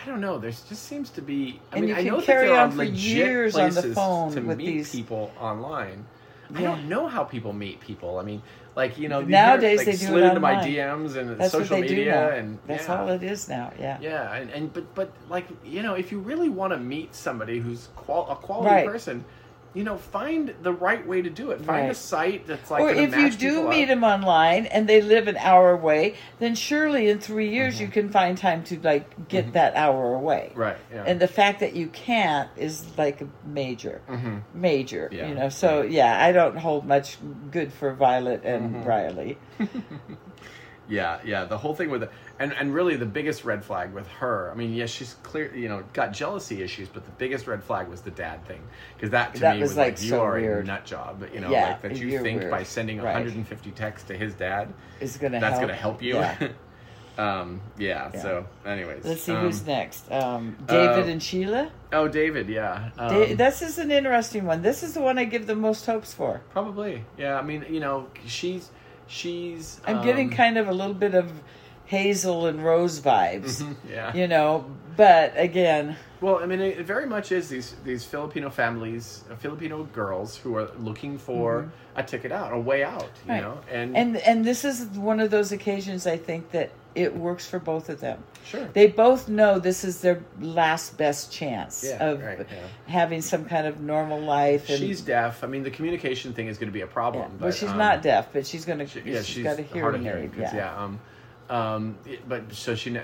[0.02, 0.38] I don't know.
[0.40, 1.60] There just seems to be.
[1.72, 3.56] I And mean, you I can know that carry there are on for legit years
[3.56, 6.06] on the places phone to with meet these- people online.
[6.54, 6.68] I Yeah.
[6.72, 8.20] don't know how people meet people.
[8.20, 8.42] I mean,
[8.76, 10.68] like you know, Nowadays hear, they like, do slid it into my online.
[10.74, 12.30] DMs and That's social what they media, do now.
[12.30, 13.00] and That's yeah.
[13.02, 13.72] all it is now.
[13.80, 13.98] Yeah.
[14.02, 17.60] Yeah, and, and but but like you know, if you really want to meet somebody
[17.60, 18.86] who's qual- a quality Right.
[18.88, 19.24] person,
[19.74, 21.62] you know, find the right way to do it.
[21.62, 22.82] Find a site that's like.
[22.82, 23.88] or if you do meet up.
[23.90, 27.84] them online and they live an hour away, then surely in three years Mm-hmm.
[27.84, 30.52] you can find time to like get that hour away.
[30.56, 30.78] right?
[30.94, 31.06] Yeah.
[31.08, 35.08] And the fact that you can't is like a major, hmm major.
[35.12, 35.30] Yeah.
[35.30, 35.50] You know.
[35.50, 37.18] So yeah, I don't hold much
[37.52, 38.84] good for Violet and Mm-hmm.
[38.84, 39.38] Riley.
[40.92, 41.46] Yeah, yeah.
[41.46, 44.52] The whole thing with, the, and and really the biggest red flag with her.
[44.52, 45.56] I mean, yes, she's clear.
[45.56, 48.62] You know, got jealousy issues, but the biggest red flag was the dad thing
[48.96, 50.66] because that to That me was, was, like, like, you so are weird.
[50.66, 51.24] a nut job.
[51.34, 52.52] You know, Yeah, like that you think weird.
[52.52, 53.14] by sending Right.
[53.14, 55.62] 150 texts to his dad, Is gonna that's help.
[55.62, 56.16] going to help you.
[56.16, 56.48] Yeah.
[57.18, 58.22] Um, yeah, Yeah.
[58.22, 60.10] So, anyways, Let's see um, who's next.
[60.12, 61.70] Um, David uh, and Sheila.
[61.92, 62.48] Oh, David.
[62.48, 62.90] Yeah.
[62.98, 64.62] Um, Da- this is an interesting one.
[64.62, 66.42] This is the one I give the most hopes for.
[66.52, 67.04] probably.
[67.18, 67.38] Yeah.
[67.38, 68.72] I mean, you know, she's
[69.12, 69.80] she's.
[69.86, 71.32] I'm getting um, kind of a little bit of
[71.86, 74.16] Hazel and Rose vibes, yeah.
[74.16, 74.66] you know.
[74.98, 79.84] But again, Well, I mean, it very much is these these Filipino families, uh, Filipino
[79.86, 83.04] girls who are looking for a ticket out, a way out.
[83.04, 83.30] You Mm-hmm.
[83.32, 83.42] Right.
[83.42, 87.48] know, and, and and this is one of those occasions I think that it works
[87.48, 88.24] for both of them.
[88.46, 88.66] sure.
[88.74, 92.58] They both know this is their last best chance Yeah, of right, yeah.
[92.88, 94.70] having some kind of normal life.
[94.70, 95.44] And, she's deaf.
[95.44, 96.92] I mean, the communication thing is going to be a yeah.
[96.92, 97.22] problem.
[97.40, 98.86] well, but, she's um, not deaf, but she's gonna.
[98.88, 100.24] She, she's yeah, she's got a hearing hearing.
[100.26, 100.34] aid.
[100.34, 100.76] 'cause, yeah.
[100.76, 101.00] Um,
[101.52, 101.98] um,
[102.30, 103.04] but so she ne-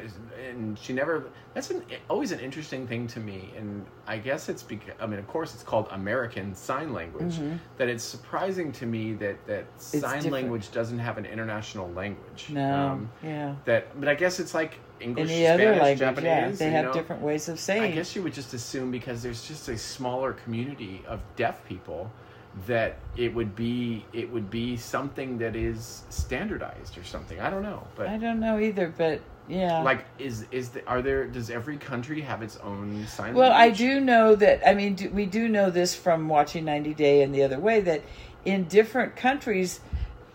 [0.50, 1.26] and she never.
[1.54, 5.20] That's an, always an interesting thing to me, and I guess it's because I mean,
[5.20, 7.36] of course, it's called American Sign Language.
[7.78, 10.12] That it's surprising to me that that sign Mm-hmm.
[10.14, 10.32] different.
[10.34, 12.48] language doesn't have an international language.
[12.50, 13.56] No, Um, yeah.
[13.66, 16.26] that, but I guess it's like English, Any Spanish, other language, Japanese.
[16.26, 16.94] yeah, they have know?
[16.94, 17.84] different ways of saying.
[17.84, 22.10] I guess you would just assume because there's just a smaller community of deaf people
[22.66, 27.40] that it would be it would be something that is standardized or something.
[27.40, 29.82] I don't know, but I don't know either, but yeah.
[29.84, 33.70] like is is the, are there does every country have its own sign Well, I
[33.70, 34.68] do know that.
[34.68, 37.82] I mean, do, we do know this from watching 90 Day and the other way
[37.82, 38.02] that
[38.46, 39.80] in different countries,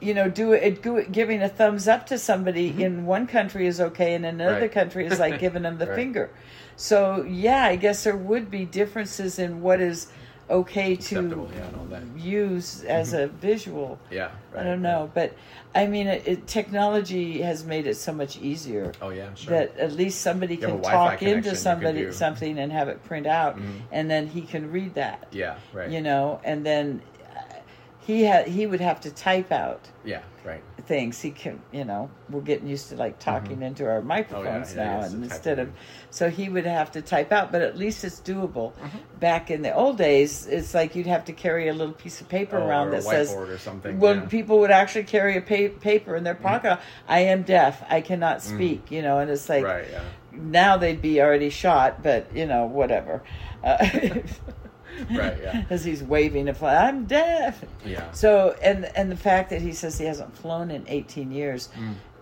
[0.00, 3.66] you know, do it, do it giving a thumbs up to somebody in one country
[3.66, 4.62] is okay, and in another Mm-hmm.
[4.62, 4.72] Right.
[4.72, 5.94] country is like giving them the Right.
[5.96, 6.30] finger.
[6.76, 10.08] So yeah, I guess there would be differences in what is
[10.50, 11.48] okay to
[11.90, 13.98] yeah, use as a visual.
[14.10, 15.34] Yeah, right, I don't know, but
[15.74, 19.54] I mean, it, it, technology has made it so much easier Oh yeah, sure.
[19.58, 22.12] that at least somebody You can talk into somebody do- Mm-hmm.
[22.14, 23.58] something and have it print out,
[23.90, 25.26] and then he can read that.
[25.32, 25.90] yeah, right.
[25.90, 27.00] You know, and then
[27.34, 27.54] uh,
[28.00, 30.62] he had he would have to type out yeah, right.
[30.86, 31.20] Things.
[31.20, 34.80] He can, you know, we're getting used to like talking into our microphones Mm-hmm.
[34.80, 35.70] Oh, yeah, now, he and instead of
[36.10, 38.72] so he would have to type out, but at least it's doable.
[38.74, 38.98] Mm-hmm.
[39.20, 42.28] Back in the old days, it's like you'd have to carry a little piece of
[42.28, 43.98] paper Oh, around that says or something.
[43.98, 44.20] well, yeah.
[44.20, 44.28] Mm-hmm.
[44.30, 46.78] people would actually carry a pa- paper in their pocket.
[47.08, 47.82] I am deaf.
[47.88, 48.90] I cannot speak.
[48.90, 50.02] You know, and it's like right, yeah.
[50.32, 53.22] now they'd be already shot, but you know, whatever.
[53.64, 53.86] Uh,
[55.10, 55.64] Right, yeah.
[55.70, 57.64] As he's waving a flag, I'm deaf.
[57.84, 58.10] Yeah.
[58.12, 61.68] So, and and the fact that he says he hasn't flown in 18 years,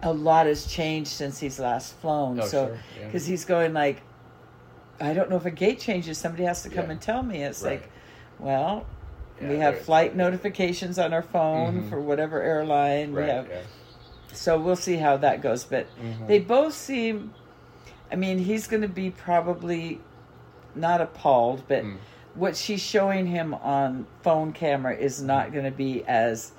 [0.03, 2.37] a lot has changed since he's last flown.
[2.39, 2.43] Mm.
[2.43, 3.07] Oh, so, sure, yeah.
[3.07, 4.01] because he's going like,
[5.01, 6.19] I don't know if a gate changes.
[6.19, 6.93] Somebody has to come Yeah.
[6.93, 7.43] and tell me.
[7.43, 7.81] It's Right.
[7.81, 7.91] like,
[8.39, 8.87] well,
[9.41, 11.89] Yeah, we have flight notifications on our phone Mhm.
[11.91, 13.49] for whatever airline Right, we have.
[14.33, 15.65] So we'll see how that goes.
[15.65, 16.27] But Mhm.
[16.29, 17.33] they both seem.
[18.13, 20.01] I mean, he's going to be probably
[20.75, 21.97] not appalled, but Mm.
[22.41, 26.53] What she's showing him on phone camera is not going to be as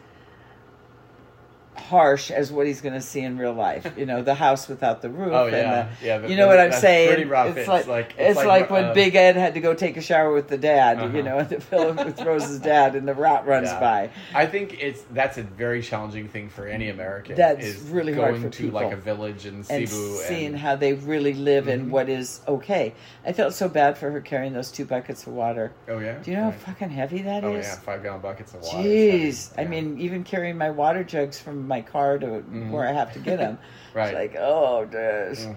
[1.76, 3.94] harsh as what he's going to see in real life.
[3.98, 5.32] You know, the house without the roof.
[5.42, 5.90] Oh, and yeah.
[6.02, 7.08] the- Yeah, you know what I'm saying?
[7.08, 7.50] pretty rough.
[7.50, 9.96] It's, It's like, like- it's, like, like, when uh, Big Ed had to go take
[9.98, 10.98] a shower with the dad.
[11.00, 11.22] You Uh-huh.
[11.22, 13.80] know, and the film with Rose's dad, and the rat runs Yeah.
[13.80, 14.10] by.
[14.36, 17.36] I think it's that's a very challenging thing for any American.
[17.36, 18.82] That's is really hard going for to people.
[18.82, 21.92] like a village in Cebu and seeing and, how they really live and Mhm.
[21.92, 22.94] what is okay.
[23.26, 25.72] I felt so bad for her carrying those two buckets of water.
[25.88, 26.18] oh yeah.
[26.22, 26.54] Do you know Right.
[26.54, 27.50] how fucking heavy that is?
[27.50, 28.78] Oh yeah, five gallon buckets of water.
[28.88, 29.68] Jeez, heavy.
[29.68, 32.28] I mean, even carrying my water jugs from my car to
[32.72, 33.68] where I have to get them, Mm-hmm.
[33.98, 34.06] Right.
[34.08, 35.46] It's like, oh, this.
[35.46, 35.56] Mhm.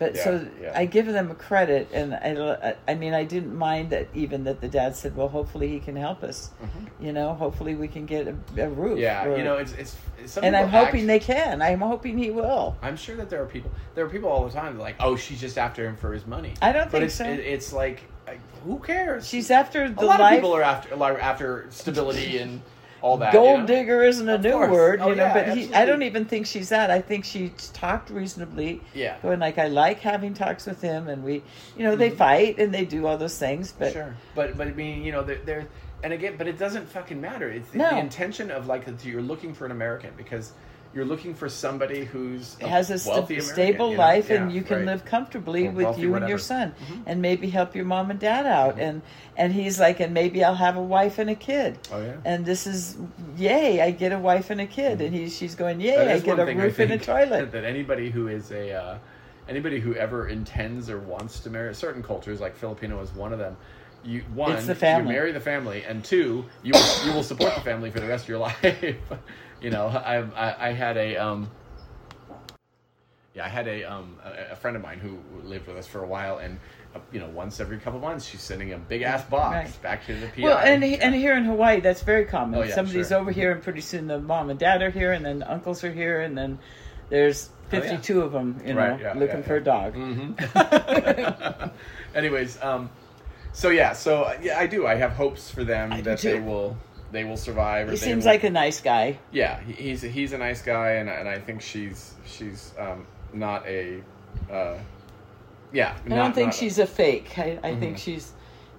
[0.00, 0.72] But Yeah, so yeah.
[0.76, 4.60] I give them a credit, and I, I mean, I didn't mind that even that
[4.60, 6.50] the dad said, well, hopefully he can help us.
[7.00, 8.92] You know, hopefully we can get a, a roof.
[8.92, 8.98] Mm-hmm.
[9.00, 10.36] Yeah, or- you know, it's it's.
[10.38, 11.62] and I'm hoping they can.
[11.62, 12.76] I'm hoping he will.
[12.82, 13.70] I'm sure that there are people.
[13.96, 16.54] There are people all the time like, oh, she's just after him for his money.
[16.62, 17.24] I don't but think it's, so.
[17.24, 19.26] It, it's like, like, who cares?
[19.28, 20.32] She's after the a lot life.
[20.32, 22.60] of people are after are after stability and
[23.00, 23.32] all that.
[23.32, 23.66] Gold you know?
[23.66, 24.70] digger isn't a Of new course.
[24.70, 25.24] word, Oh, you know.
[25.24, 26.90] yeah, but he, I don't even think she's that.
[26.90, 28.80] I think she talked reasonably.
[28.94, 29.16] Yeah.
[29.22, 31.42] Going like, I like having talks with him, and we,
[31.76, 33.72] you know, they fight and they do all those things.
[33.72, 33.98] But Mm-hmm.
[33.98, 35.66] sure, but but I mean, you know, they're
[36.02, 37.48] and again, but it doesn't fucking matter.
[37.50, 37.90] It's No.
[37.90, 40.52] the intention of like that you're looking for an American because
[40.94, 44.02] you're looking for somebody who's has a sta- wealthy American, stable you know?
[44.02, 44.86] life, and you can right.
[44.86, 46.72] live comfortably Or with wealthy, you and your whatever.
[46.74, 46.94] Mm-hmm.
[46.94, 48.78] son, and maybe help your mom and dad out.
[48.78, 49.02] And
[49.36, 51.78] and he's like, and maybe I'll have a wife and a kid.
[51.92, 52.16] Oh yeah.
[52.24, 52.96] And this is
[53.36, 53.80] yay!
[53.82, 55.94] I get a wife and a kid, and he's she's going yay!
[55.96, 56.10] Mm-hmm.
[56.10, 57.52] I get a roof and a toilet.
[57.52, 58.98] That anybody who is a uh,
[59.48, 63.38] anybody who ever intends or wants to marry certain cultures, like Filipino is one of
[63.38, 63.56] them.
[64.04, 65.12] You one, It's the family.
[65.12, 66.72] you marry the family, and two, you
[67.04, 68.96] you will support the family for the rest of your life.
[69.60, 70.18] You know, I,
[70.48, 71.50] I I had a um.
[73.34, 76.02] Yeah, I had a um a, a friend of mine who lived with us for
[76.02, 76.58] a while, and
[76.94, 79.82] uh, you know, once every couple months, she's sending a big ass box Right.
[79.82, 80.42] back to the PI.
[80.42, 80.98] Well, and Yeah.
[81.02, 82.58] and here in Hawaii, that's very common.
[82.58, 83.18] Oh, yeah, Somebody's sure.
[83.18, 85.84] over here, and pretty soon the mom and dad are here, and then the uncles
[85.84, 86.58] are here, and then
[87.10, 87.80] there's Oh, yeah.
[87.82, 89.94] 52 of them, you know, Right, yeah, looking yeah, for a dog.
[89.94, 91.70] Mhm.
[92.14, 92.88] Anyways, um,
[93.52, 94.86] so yeah, so uh, yeah, I do.
[94.86, 96.78] I have hopes for them I that they will
[97.12, 97.88] they will survive.
[97.88, 99.18] Or He seems will- like a nice guy.
[99.32, 103.66] yeah, he- he's he's a nice guy, and and I think she's she's um, not
[103.66, 104.02] a
[104.50, 104.74] uh,
[105.72, 105.96] yeah.
[106.06, 107.38] I don't think she's a fake.
[107.38, 108.32] I, I think she's,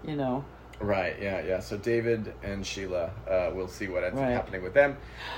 [0.05, 0.43] you know,
[0.81, 1.59] Right, yeah, yeah.
[1.59, 4.27] So David and Sheila, uh, we'll see what ends Right.
[4.27, 4.95] up happening with them.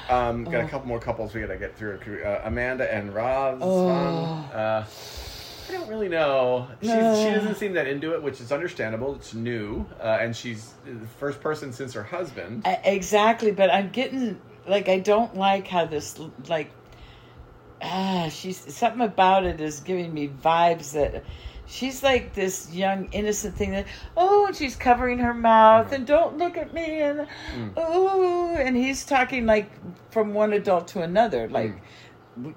[0.07, 0.67] Um, got a Oh.
[0.67, 1.99] couple more couples we gotta get through.
[2.23, 3.57] Uh, Amanda and Roz.
[3.59, 4.85] Oh.
[5.69, 6.67] I don't really know.
[6.81, 6.95] She's, She
[7.31, 9.15] doesn't seem that into it, which is understandable.
[9.15, 12.63] It's new, uh, and she's the first person since her husband.
[12.65, 13.51] I- exactly.
[13.51, 16.71] But I'm getting like I don't like how this like
[17.81, 21.23] ah she's something about it is giving me vibes that
[21.65, 25.95] she's like this young innocent thing that oh and she's covering her mouth Mm-hmm.
[25.95, 27.73] and don't look at me and Mm.
[27.75, 29.71] oh and he's talking like
[30.11, 31.73] from one adult to another like
[32.39, 32.53] Mm.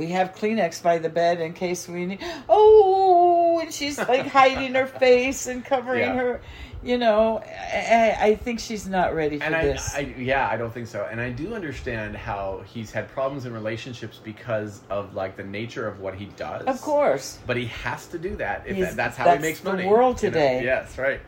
[0.00, 4.74] We, have Kleenex by the bed in case we need oh and she's like hiding
[4.74, 6.14] her face and covering Yeah.
[6.14, 6.40] her
[6.82, 10.56] you know I, I think she's not ready for and I, this I, yeah, I
[10.56, 11.06] don't think so.
[11.10, 15.86] And I do understand how he's had problems in relationships because of like the nature
[15.86, 16.64] of what he does.
[16.66, 19.60] of course but he has to do that if that, that's how that's he makes
[19.60, 19.86] the money.
[19.86, 20.34] world you know?
[20.34, 20.64] today.
[20.64, 21.20] Yes, right.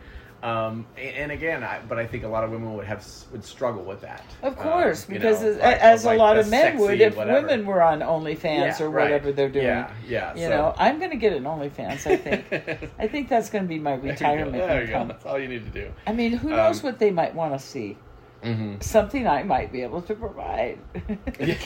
[0.42, 3.84] Um, and, again, I, but I think a lot of women would have would struggle
[3.84, 4.24] with that.
[4.42, 7.00] Of Um, course, you because know, as, like- as like a lot of men would
[7.00, 7.46] if whatever.
[7.46, 9.04] women were on OnlyFans Yeah, or right.
[9.04, 9.66] whatever they're doing.
[9.66, 10.34] Yeah, yeah.
[10.34, 12.06] You so- know, I'm going to get an OnlyFans.
[12.08, 12.90] I think.
[12.98, 14.08] I think that's going to be my There you go.
[14.10, 14.92] retirement There you go.
[14.94, 15.08] income.
[15.08, 15.92] That's all you need to do.
[16.08, 17.96] I mean, who knows Um, what they might want to see?
[18.42, 18.80] Mm-hmm.
[18.80, 20.80] Something I might be able to provide.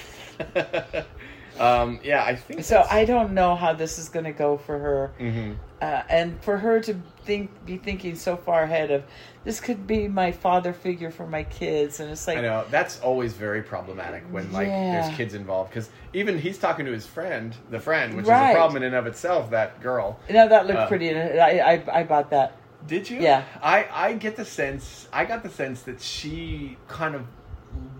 [1.58, 4.78] um, yeah, I think so I don't know how this is going to go for
[4.78, 6.94] her, hmm uh, and for her to
[7.26, 9.02] think, be thinking so far ahead of
[9.44, 13.00] this could be my father figure for my kids, and it's like I know that's
[13.00, 14.92] always very problematic when like Yeah.
[14.92, 18.52] there's kids involved because even he's talking to his friend, the friend, which is a
[18.52, 19.50] problem in and of itself.
[19.50, 20.18] That girl.
[20.30, 21.10] No, that looked Uh, pretty.
[21.10, 22.52] and I, I I bought that.
[22.86, 23.20] Did you?
[23.20, 23.42] Yeah.
[23.62, 27.22] I I get the sense I got the sense that she kind of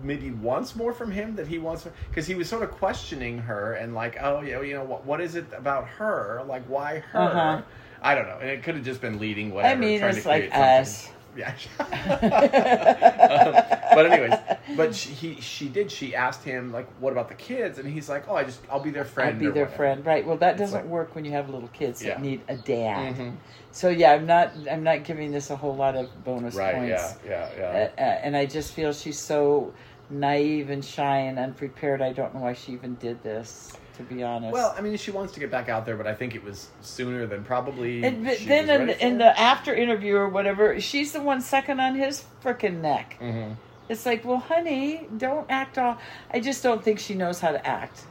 [0.01, 3.73] maybe wants more from him that he wants because he was sort of questioning her
[3.73, 6.99] and like oh you know you know what what is it about her like why
[7.11, 7.61] her Uh-huh.
[8.01, 9.73] I don't know and it could have just been leading whatever.
[9.73, 10.81] I mean, trying it's to like create something.
[10.81, 11.09] us.
[11.35, 11.53] Yeah.
[13.27, 13.53] Um,
[13.95, 14.39] but anyways,
[14.75, 15.91] but she, he she did.
[15.91, 18.79] She asked him like, "What about the kids?" And he's like, "Oh, I just I'll
[18.79, 20.25] be their friend." I'd be their whatever." friend, right?
[20.25, 22.11] Well, that It's doesn't like- work when you have little kids Yeah.
[22.15, 23.15] that need a dad.
[23.15, 23.33] Mhm.
[23.71, 24.51] So yeah, I'm not.
[24.69, 26.75] I'm not giving this a whole lot of bonus Right?
[26.75, 27.15] points.
[27.25, 27.49] Yeah.
[27.57, 27.65] Yeah.
[27.65, 27.89] Uh, Yeah.
[27.97, 29.73] uh, and I just feel she's so
[30.09, 32.01] naive and shy and unprepared.
[32.01, 33.73] I don't know why she even did this.
[33.97, 34.53] To be honest.
[34.53, 36.67] Well, I mean, she wants to get back out there, but I think it was
[36.81, 38.03] sooner than probably.
[38.03, 41.95] and then in, the- in the after interview or whatever, she's the one sucking on
[41.95, 43.17] his frickin' neck.
[43.19, 43.55] Mhm.
[43.89, 45.97] It's like, well, honey, don't act all.
[46.29, 48.01] I just don't think she knows how to act.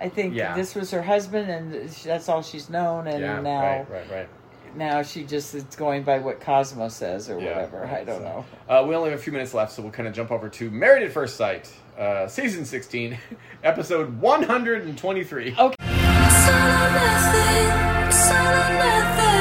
[0.00, 0.54] I think Yeah.
[0.54, 3.06] this was her husband, and that's all she's known.
[3.06, 4.28] And yeah, now, right, right, right.
[4.74, 7.86] now she just is going by what Cosmo says or Yeah, whatever.
[7.86, 8.44] I don't so- know.
[8.68, 10.70] Uh, we only have a few minutes left, so we'll kind of jump over to
[10.70, 13.18] Married at First Sight, uh, season 16,
[13.64, 15.54] episode 123.
[15.58, 15.58] Okay.
[15.58, 19.32] Son of nothing, son of nothing.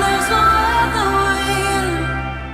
[0.00, 1.06] There's no other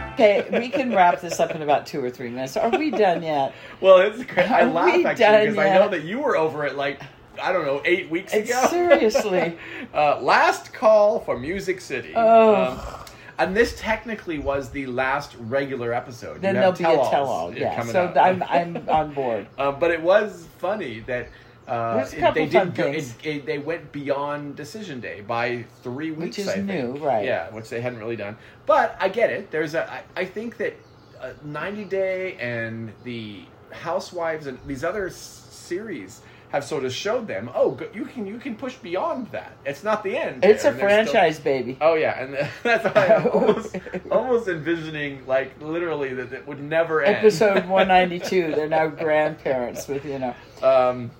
[0.08, 0.12] way.
[0.14, 2.56] Okay, we can wrap this up in about two or three minutes.
[2.56, 3.54] Are we done yet?
[3.80, 4.50] Well, it's great.
[4.50, 7.00] I Are laugh actually because I know that you were over it like
[7.40, 8.66] I don't know eight weeks ago.
[8.70, 9.58] seriously.
[9.94, 12.12] uh, last call for Music City.
[12.14, 12.54] Oh.
[12.54, 13.01] Um,
[13.38, 16.34] and this technically was the last regular episode.
[16.34, 17.56] You Then there'll be a tell-all.
[17.56, 18.16] Yeah, so up.
[18.16, 19.46] I'm I'm on board.
[19.58, 21.28] Uh, but it was funny that
[21.68, 25.20] uh, There's a it- couple they did go, it, it, they went beyond decision day
[25.20, 26.66] by three weeks, which is I think.
[26.66, 27.24] new, right.
[27.24, 28.36] Yeah, which they hadn't really done.
[28.66, 29.50] But I get it.
[29.50, 29.90] There's a.
[29.90, 30.74] I, I think that
[31.20, 36.20] uh, 90 Day and the Housewives and these other series
[36.52, 37.50] have sort of showed them.
[37.54, 39.52] Oh, you can you can push beyond that.
[39.64, 40.44] It's not the end.
[40.44, 41.78] It's a there, and there's still- franchise, baby.
[41.80, 43.76] Oh yeah, and that's why I'm almost,
[44.10, 47.16] almost envisioning like literally that it would never end.
[47.16, 48.54] Episode 192.
[48.54, 50.34] They're now grandparents with you know.
[50.62, 51.10] Um,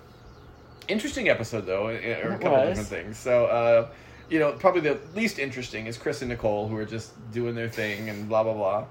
[0.87, 2.67] interesting episode though, or a couple was.
[2.69, 3.17] different things.
[3.17, 3.87] So, uh,
[4.29, 7.69] you know, probably the least interesting is Chris and Nicole, who are just doing their
[7.69, 8.85] thing and blah blah blah.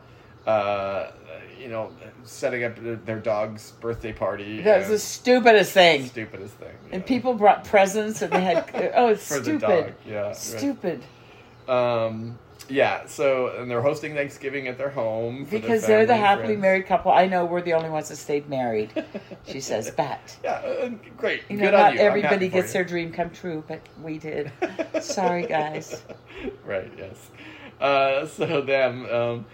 [0.52, 1.12] Uh,
[1.62, 1.90] you know,
[2.24, 2.72] setting up
[3.06, 4.62] their- dog's birthday party.
[4.62, 6.06] That was the stupidest thing.
[6.06, 6.74] stupidest thing.
[6.90, 9.60] And people brought presents and they had oh it's for the stupid.
[9.60, 9.92] dog.
[10.06, 10.36] Yeah, right.
[10.36, 11.02] Stupid.
[11.68, 13.06] Um, yeah.
[13.06, 16.62] So, and they're hosting Thanksgiving at their home for their Because they're the happily friends.
[16.62, 17.12] married couple.
[17.12, 18.90] I know we're the only ones that stayed married.
[19.46, 21.42] She says, but Yeah, uh, great.
[21.48, 22.00] you know, Good on not you.
[22.00, 24.52] Everybody gets their dream come true, but we did.
[25.00, 26.02] Sorry, guys.
[26.64, 26.90] right.
[26.96, 27.30] Yes.
[27.80, 29.44] Uh, so them, um,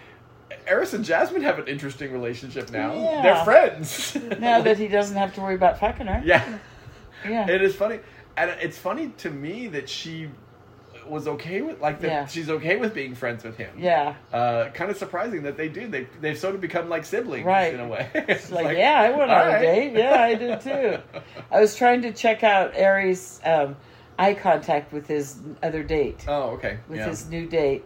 [0.66, 2.92] Airris and Jasmine have an interesting relationship now.
[2.94, 3.22] Yeah.
[3.22, 4.16] They're friends.
[4.38, 6.22] Now that he doesn't have to worry about fucking her.
[6.24, 6.58] yeah.
[7.28, 7.48] Yeah.
[7.50, 7.98] It is funny,
[8.36, 10.28] and it's funny to me that she
[11.06, 12.06] was okay with like that.
[12.06, 12.26] Yeah.
[12.26, 13.70] She's okay with being friends with him.
[13.78, 14.14] Yeah.
[14.32, 15.88] Uh, kind of surprising that they do.
[15.88, 17.74] They they've sort of become like siblings Right.
[17.74, 18.08] in a way.
[18.14, 19.94] It's like, yeah, I went on all a date.
[19.94, 20.98] Yeah, I did too.
[21.50, 23.74] I was trying to check out Airris' um,
[24.18, 26.78] eye contact with his other date, Oh, okay.
[26.88, 27.04] with yeah.
[27.04, 27.10] Mm-hmm.
[27.10, 27.84] his new date.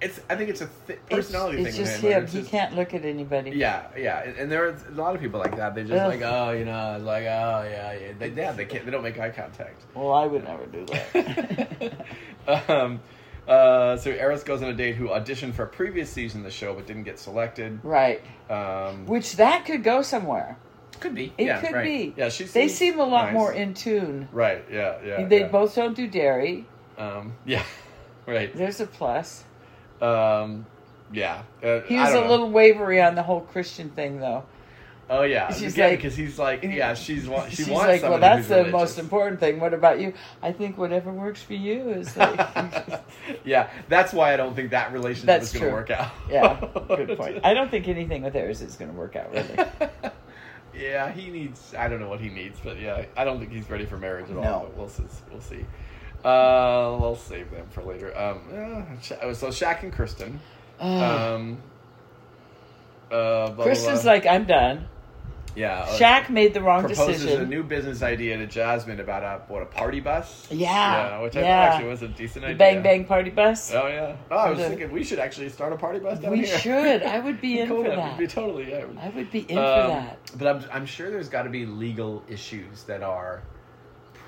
[0.00, 0.20] It's.
[0.30, 2.12] I think it's a th- personality it's thing It's just him.
[2.12, 2.24] him.
[2.24, 3.50] It's He just- can't look at anybody.
[3.50, 5.74] Yeah, yeah, and, and there are a lot of people like that.
[5.74, 6.08] They just Ugh.
[6.08, 8.12] like, oh, you know, it's like, oh, yeah, yeah.
[8.18, 8.84] They, yeah, they can't.
[8.84, 9.82] They don't make eye contact.
[9.94, 12.06] Well, I would never do that.
[12.70, 13.00] um,
[13.46, 16.50] uh, so Airris goes on a date who auditioned for a previous season of the
[16.50, 17.80] show but didn't get selected.
[17.82, 18.22] right.
[18.48, 20.56] Um, Which that could go somewhere.
[20.98, 21.32] could be.
[21.38, 21.84] It yeah, could right.
[21.84, 22.14] be.
[22.16, 22.44] Yeah, she.
[22.44, 23.32] They seem a lot nice.
[23.34, 24.28] more in tune.
[24.32, 24.64] Right.
[24.70, 24.98] Yeah.
[25.04, 25.26] Yeah.
[25.26, 25.48] they yeah.
[25.48, 26.66] both don't do dairy.
[26.96, 27.62] Um, yeah.
[28.26, 28.54] Right.
[28.54, 29.42] There's a plus.
[30.00, 30.66] Um,
[31.12, 31.42] yeah.
[31.62, 32.28] Uh, He was a know.
[32.28, 34.44] little wavery on the whole Christian thing, though.
[35.12, 35.52] Oh yeah.
[35.52, 38.46] She's yeah, like- because he's like, yeah, she's wa- she She's wants like, well, that's
[38.46, 38.72] the religious.
[38.72, 39.58] most important thing.
[39.58, 40.14] What about you?
[40.40, 42.38] I think whatever works for you is like,
[43.44, 46.12] yeah, that's why I don't think that relationship That's is going to work out.
[46.30, 47.40] yeah, good point.
[47.42, 49.90] I don't think anything with theirs is going to work out really.
[50.72, 51.74] yeah, he needs.
[51.76, 54.30] I don't know what he needs, but yeah, I don't think he's ready for marriage
[54.30, 54.60] at all.
[54.66, 55.02] But we'll see.
[55.32, 55.66] We'll see.
[56.24, 58.16] Uh, we'll save them for later.
[58.18, 60.38] Um, uh, Sha- so Shaq and Kirsten.
[60.78, 61.58] Um,
[63.10, 64.12] uh, blah, blah, Kirsten's blah.
[64.12, 64.86] like, I'm done.
[65.56, 65.80] yeah.
[65.88, 67.42] uh, made the wrong proposes decision.
[67.42, 70.46] a new business idea to Jasmine about a what a party bus.
[70.50, 71.46] Yeah, yeah, which I yeah.
[71.66, 72.56] thought actually was a decent idea.
[72.56, 73.72] Bang Bang Party Bus.
[73.74, 74.14] Oh yeah.
[74.30, 76.58] Oh, I was The- thinking we should actually start a party bus down we here.
[76.58, 77.02] should.
[77.02, 78.16] I would be in for Would that.
[78.18, 78.84] be totally yeah.
[79.00, 80.18] I would be in for Um, that.
[80.38, 83.42] But I'm, I'm sure there's got to be legal issues that are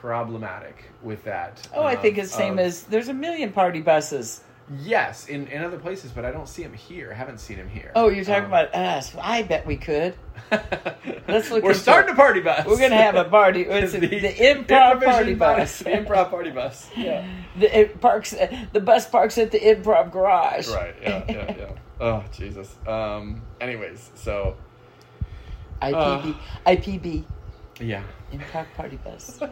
[0.06, 1.64] problematic with that.
[1.72, 4.42] Oh, I um, think it's the same of- as there's a million party buses.
[4.80, 7.12] yes in, in other places, but I don't see him here.
[7.12, 7.92] I haven't seen him here.
[7.94, 9.14] Oh, you're talking Um, about us.
[9.20, 10.14] I bet we could.
[11.28, 12.14] Let's look We're starting it.
[12.14, 12.66] a party bus.
[12.66, 13.62] We're gonna have a party.
[13.68, 15.78] It's the, the improv party bus.
[15.78, 16.90] The improv party bus.
[16.96, 17.24] Yeah.
[17.60, 18.34] The it parks.
[18.72, 20.66] The bus parks at the improv garage.
[20.68, 20.96] Right.
[21.00, 21.24] Yeah.
[21.28, 21.56] Yeah.
[21.56, 21.66] Yeah.
[22.00, 22.74] Oh Jesus.
[22.88, 23.40] Um.
[23.60, 24.56] Anyways, so
[25.80, 26.34] IPB.
[26.66, 27.24] IPB.
[27.82, 28.02] Yeah.
[28.32, 29.40] Improv party bus.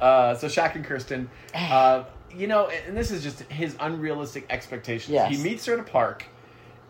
[0.00, 2.04] Uh, so Shaq and Kirsten, uh,
[2.34, 5.12] you know, and this is just his unrealistic expectations.
[5.12, 5.30] Yes.
[5.36, 6.24] He meets her at a park,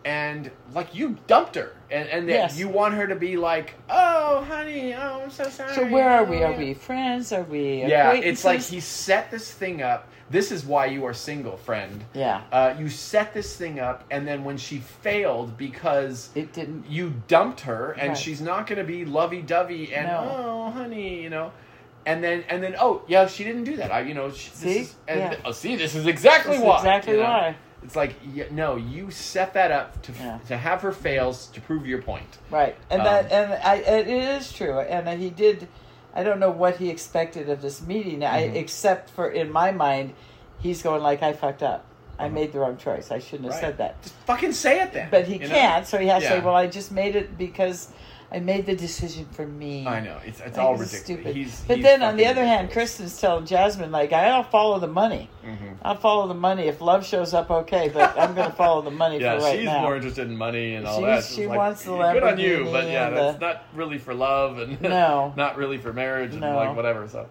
[0.05, 2.57] and like you dumped her, and and Yes.
[2.57, 6.23] you want her to be like, "Oh, honey, oh, I'm so sorry." So where are
[6.23, 6.37] we?
[6.37, 7.33] Are yeah." we friends?
[7.33, 7.81] Are we?
[7.83, 10.07] Yeah, it's like he set this thing up.
[10.31, 12.03] This is why you are single, friend.
[12.13, 12.41] Yeah.
[12.51, 16.85] Uh, you set this thing up, and then when she failed because It didn't.
[16.89, 18.17] you dumped her and Right.
[18.17, 20.35] she's not going to be lovey-dovey and No.
[20.37, 21.51] oh honey you know
[22.05, 24.59] and then and then oh yeah she didn't do that i you know she, this
[24.59, 24.79] See?
[24.79, 25.35] is, and Yeah.
[25.45, 27.23] oh see this is exactly That's why exactly you know?
[27.25, 27.55] why.
[27.83, 28.13] it's like
[28.51, 30.39] no you set that up to Yeah.
[30.47, 34.07] to have her fails to prove your point Right, and Um, that and I, it
[34.07, 35.67] is true, and he did.
[36.13, 38.55] I don't know what he expected of this meeting, I, Mhm.
[38.55, 40.13] except for in my mind,
[40.59, 41.85] he's going like, "I fucked up.
[42.19, 42.33] I Uh-huh.
[42.33, 43.11] made the wrong choice.
[43.11, 43.61] I shouldn't have Right.
[43.61, 46.39] said that." just fucking say it then But he can't, so he has to say,
[46.39, 47.87] "Well, I just made it because
[48.33, 51.35] I made the decision for me." i know it's, it's Like, all ridiculous stupid.
[51.35, 52.71] He's, but he's then on the other hand.
[52.71, 55.29] Kirsten's telling Jasmine like, "I'll follow the money.
[55.45, 55.77] Mhm.
[55.81, 56.63] I'll follow the money.
[56.63, 59.57] If love shows up, okay, but I'm going to follow the money yeah, for right
[59.57, 61.35] she's now." more interested in money and all She's- that.
[61.35, 64.59] She like, wants the good on you, but yeah, that's the- not really for love
[64.59, 65.33] and No.
[65.35, 66.55] not really for marriage and No.
[66.55, 67.07] like whatever.
[67.07, 67.27] So,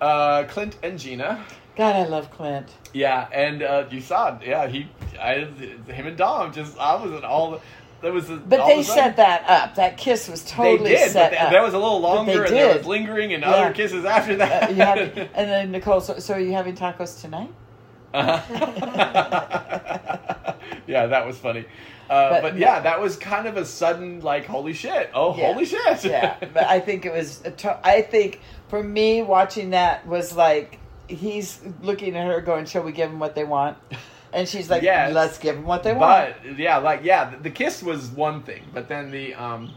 [0.00, 1.44] uh, Clint and Gina.
[1.76, 2.68] God, I love Clint.
[2.92, 4.36] Yeah, and uh, you saw.
[4.44, 4.88] Yeah, he,
[5.20, 7.60] I, him and Dom just, I was in all the,
[8.00, 8.28] there was.
[8.30, 9.74] A, But they set that up.
[9.76, 11.50] That kiss was They totally did, but set th- up.
[11.52, 12.76] that was a little longer, they and there did.
[12.78, 13.50] was lingering and Yeah.
[13.50, 14.70] other kisses after that.
[14.70, 14.98] Uh, have,
[15.34, 16.00] and then Nicole.
[16.00, 17.50] So, so are you having tacos tonight?
[18.14, 18.40] Uh-huh.
[20.86, 21.64] yeah, that was funny.
[22.08, 25.10] Uh, but, But- yeah, that was kind of a sudden, like, holy shit!
[25.12, 25.52] Oh, Yeah.
[25.52, 26.04] holy shit!
[26.04, 27.42] yeah, but I think it was.
[27.44, 32.64] A to- I think for me, watching that was like he's looking at her, going,
[32.64, 33.76] "Shall we give them what they want?"
[34.32, 35.14] And she's like, Yes.
[35.14, 38.42] "Let's give them what they want." But yeah, like yeah, the, the kiss was one
[38.42, 39.72] thing, but then the um,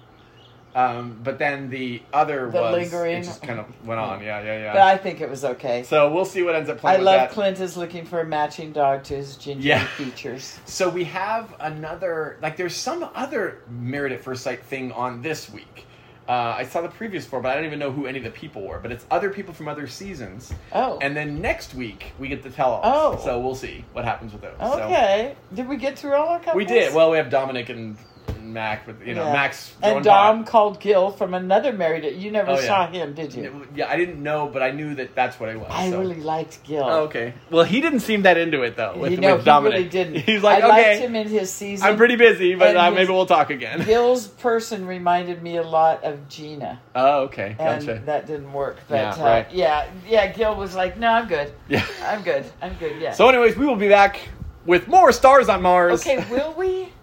[0.74, 3.18] um, but then the other The was lingering.
[3.18, 4.22] It just kind of went on.
[4.24, 4.74] Yeah, yeah, yeah.
[4.74, 5.84] But I think it was okay.
[5.84, 7.00] so we'll see what ends up I playing.
[7.00, 7.32] with love that.
[7.32, 9.86] Clint is looking for a matching dog to his ginger Yeah.
[9.88, 10.58] features.
[10.66, 15.50] So we have another like there's some other married at first sight thing on this
[15.50, 15.86] week.
[16.30, 18.30] Uh, I saw the previous four, but I don't even know who any of the
[18.32, 18.80] people were.
[18.80, 20.54] But it's other people from other seasons.
[20.72, 20.98] Oh.
[21.02, 22.82] And then next week we get the tell all.
[23.18, 23.24] Oh.
[23.24, 24.58] So we'll see what happens with those.
[24.60, 25.36] So- Okay.
[25.54, 26.56] Did we get through all our couples?
[26.56, 26.94] we did.
[26.94, 27.98] Well, we have Dominic and
[28.42, 29.34] Mac, but you know, Yeah.
[29.34, 32.04] Max and Dom called Gil from another married.
[32.22, 32.68] You never Oh, yeah.
[32.68, 33.68] saw him, did you?
[33.76, 35.68] Yeah, I didn't know, but I knew that that's what it was.
[35.70, 36.00] I so.
[36.00, 36.84] really liked Gil.
[36.84, 37.34] Oh, okay.
[37.50, 38.98] Well, he didn't seem that into it though.
[38.98, 40.16] With, you know, with Dominic, he really didn't.
[40.26, 41.88] He's like, I liked okay, him in his season.
[41.88, 43.84] I'm pretty busy, but And uh, his- maybe we'll talk again.
[43.86, 48.02] Gil's person reminded me a lot of Gina, Oh, okay, and gotcha.
[48.06, 48.78] that didn't work.
[48.88, 49.52] But Yeah, uh, right.
[49.52, 50.32] yeah, yeah.
[50.32, 51.52] Gil was like, "No, I'm good.
[51.68, 51.86] Yeah.
[52.04, 52.46] I'm good.
[52.62, 53.12] I'm good." Yeah.
[53.14, 54.20] So, anyways, we will be back
[54.66, 56.02] with more stars on Mars.
[56.02, 56.90] okay, will we?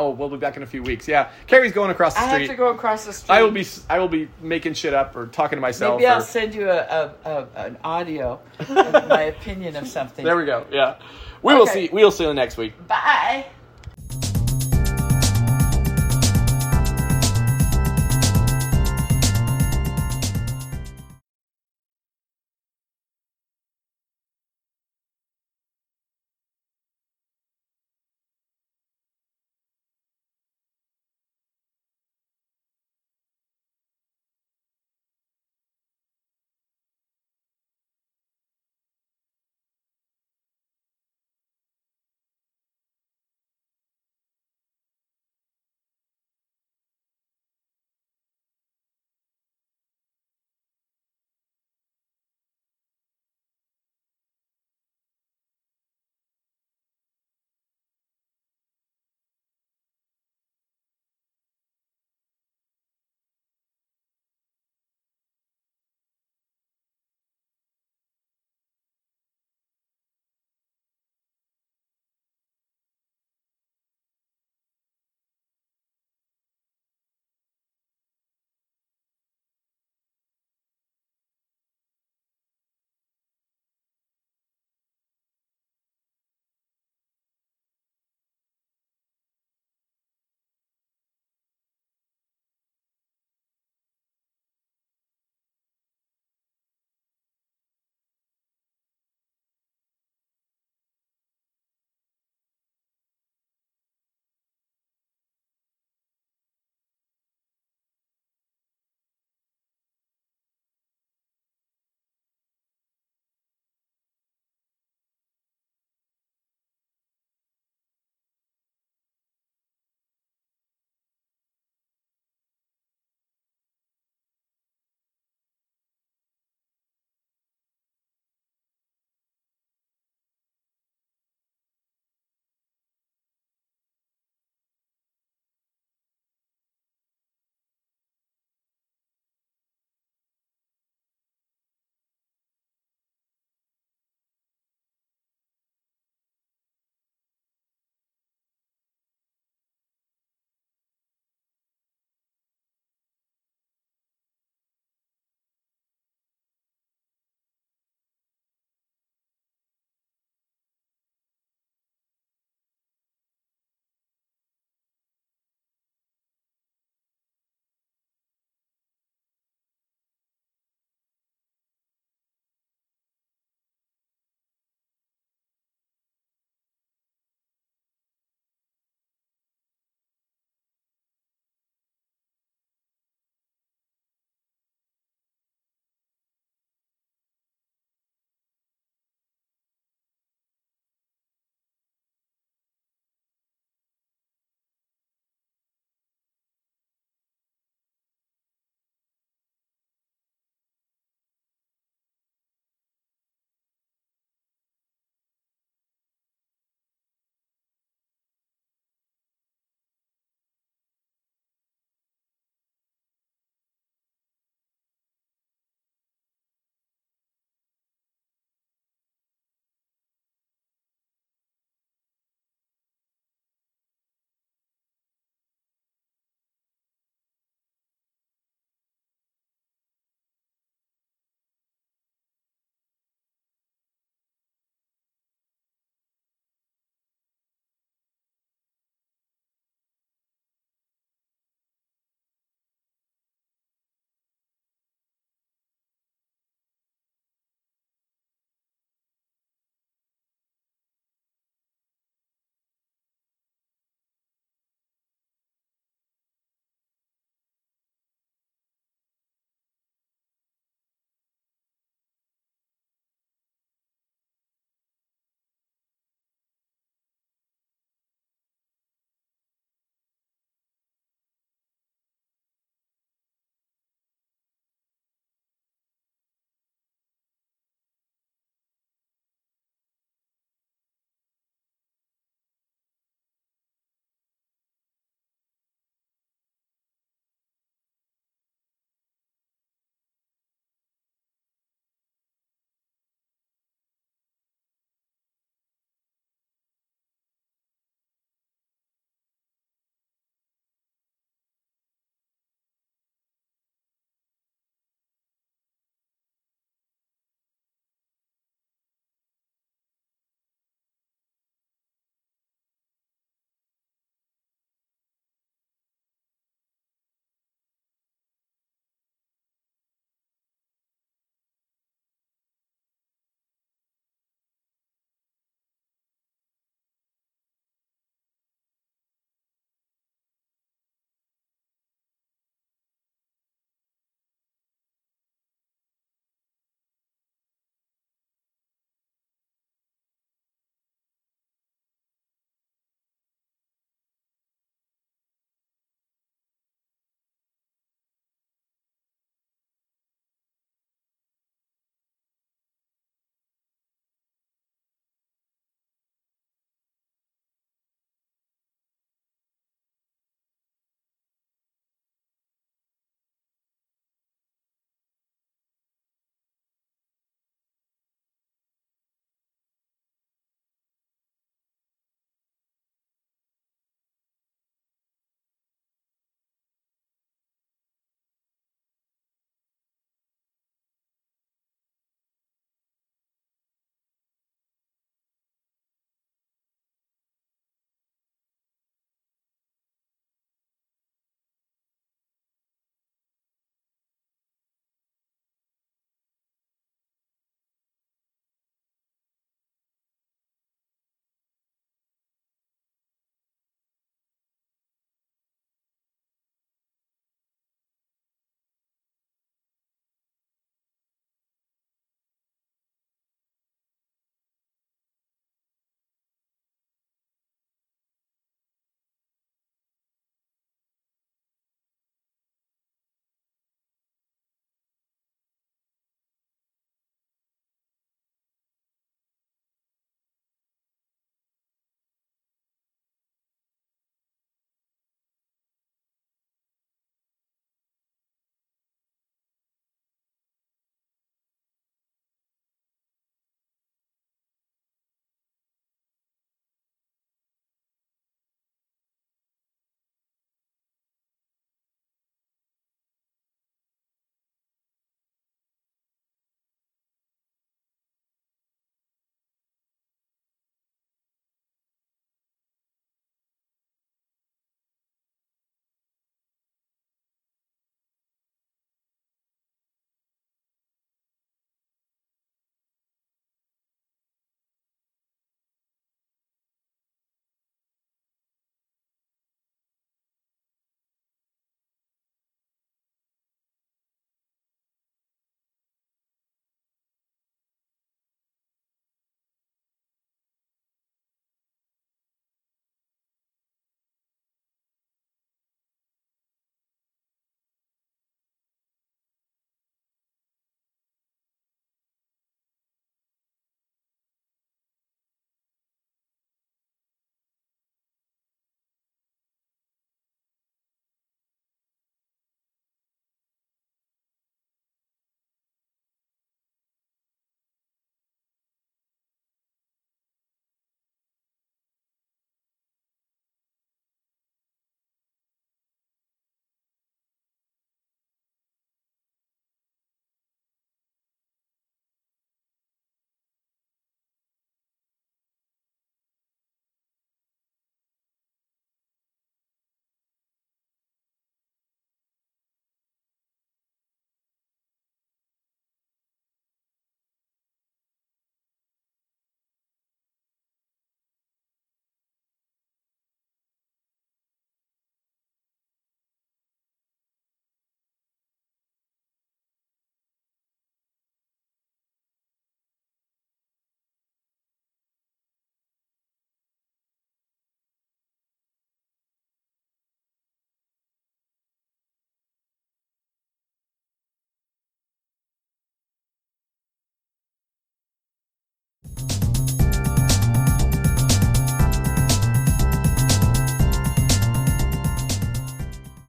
[0.00, 1.06] Oh, we'll be back in a few weeks.
[1.06, 2.30] Yeah, Kerry's going across the street.
[2.30, 2.46] I street.
[2.48, 3.34] have to go across the street.
[3.34, 3.66] I will be.
[3.90, 5.98] I will be making shit up or talking to myself.
[5.98, 8.70] Maybe I'll or- send you a, a, a an audio of
[9.08, 10.24] my opinion of something.
[10.24, 10.64] there we go.
[10.72, 10.96] Yeah,
[11.42, 11.86] we will Okay.
[11.88, 11.90] see.
[11.92, 12.72] We will see you next week.
[12.88, 13.44] Bye.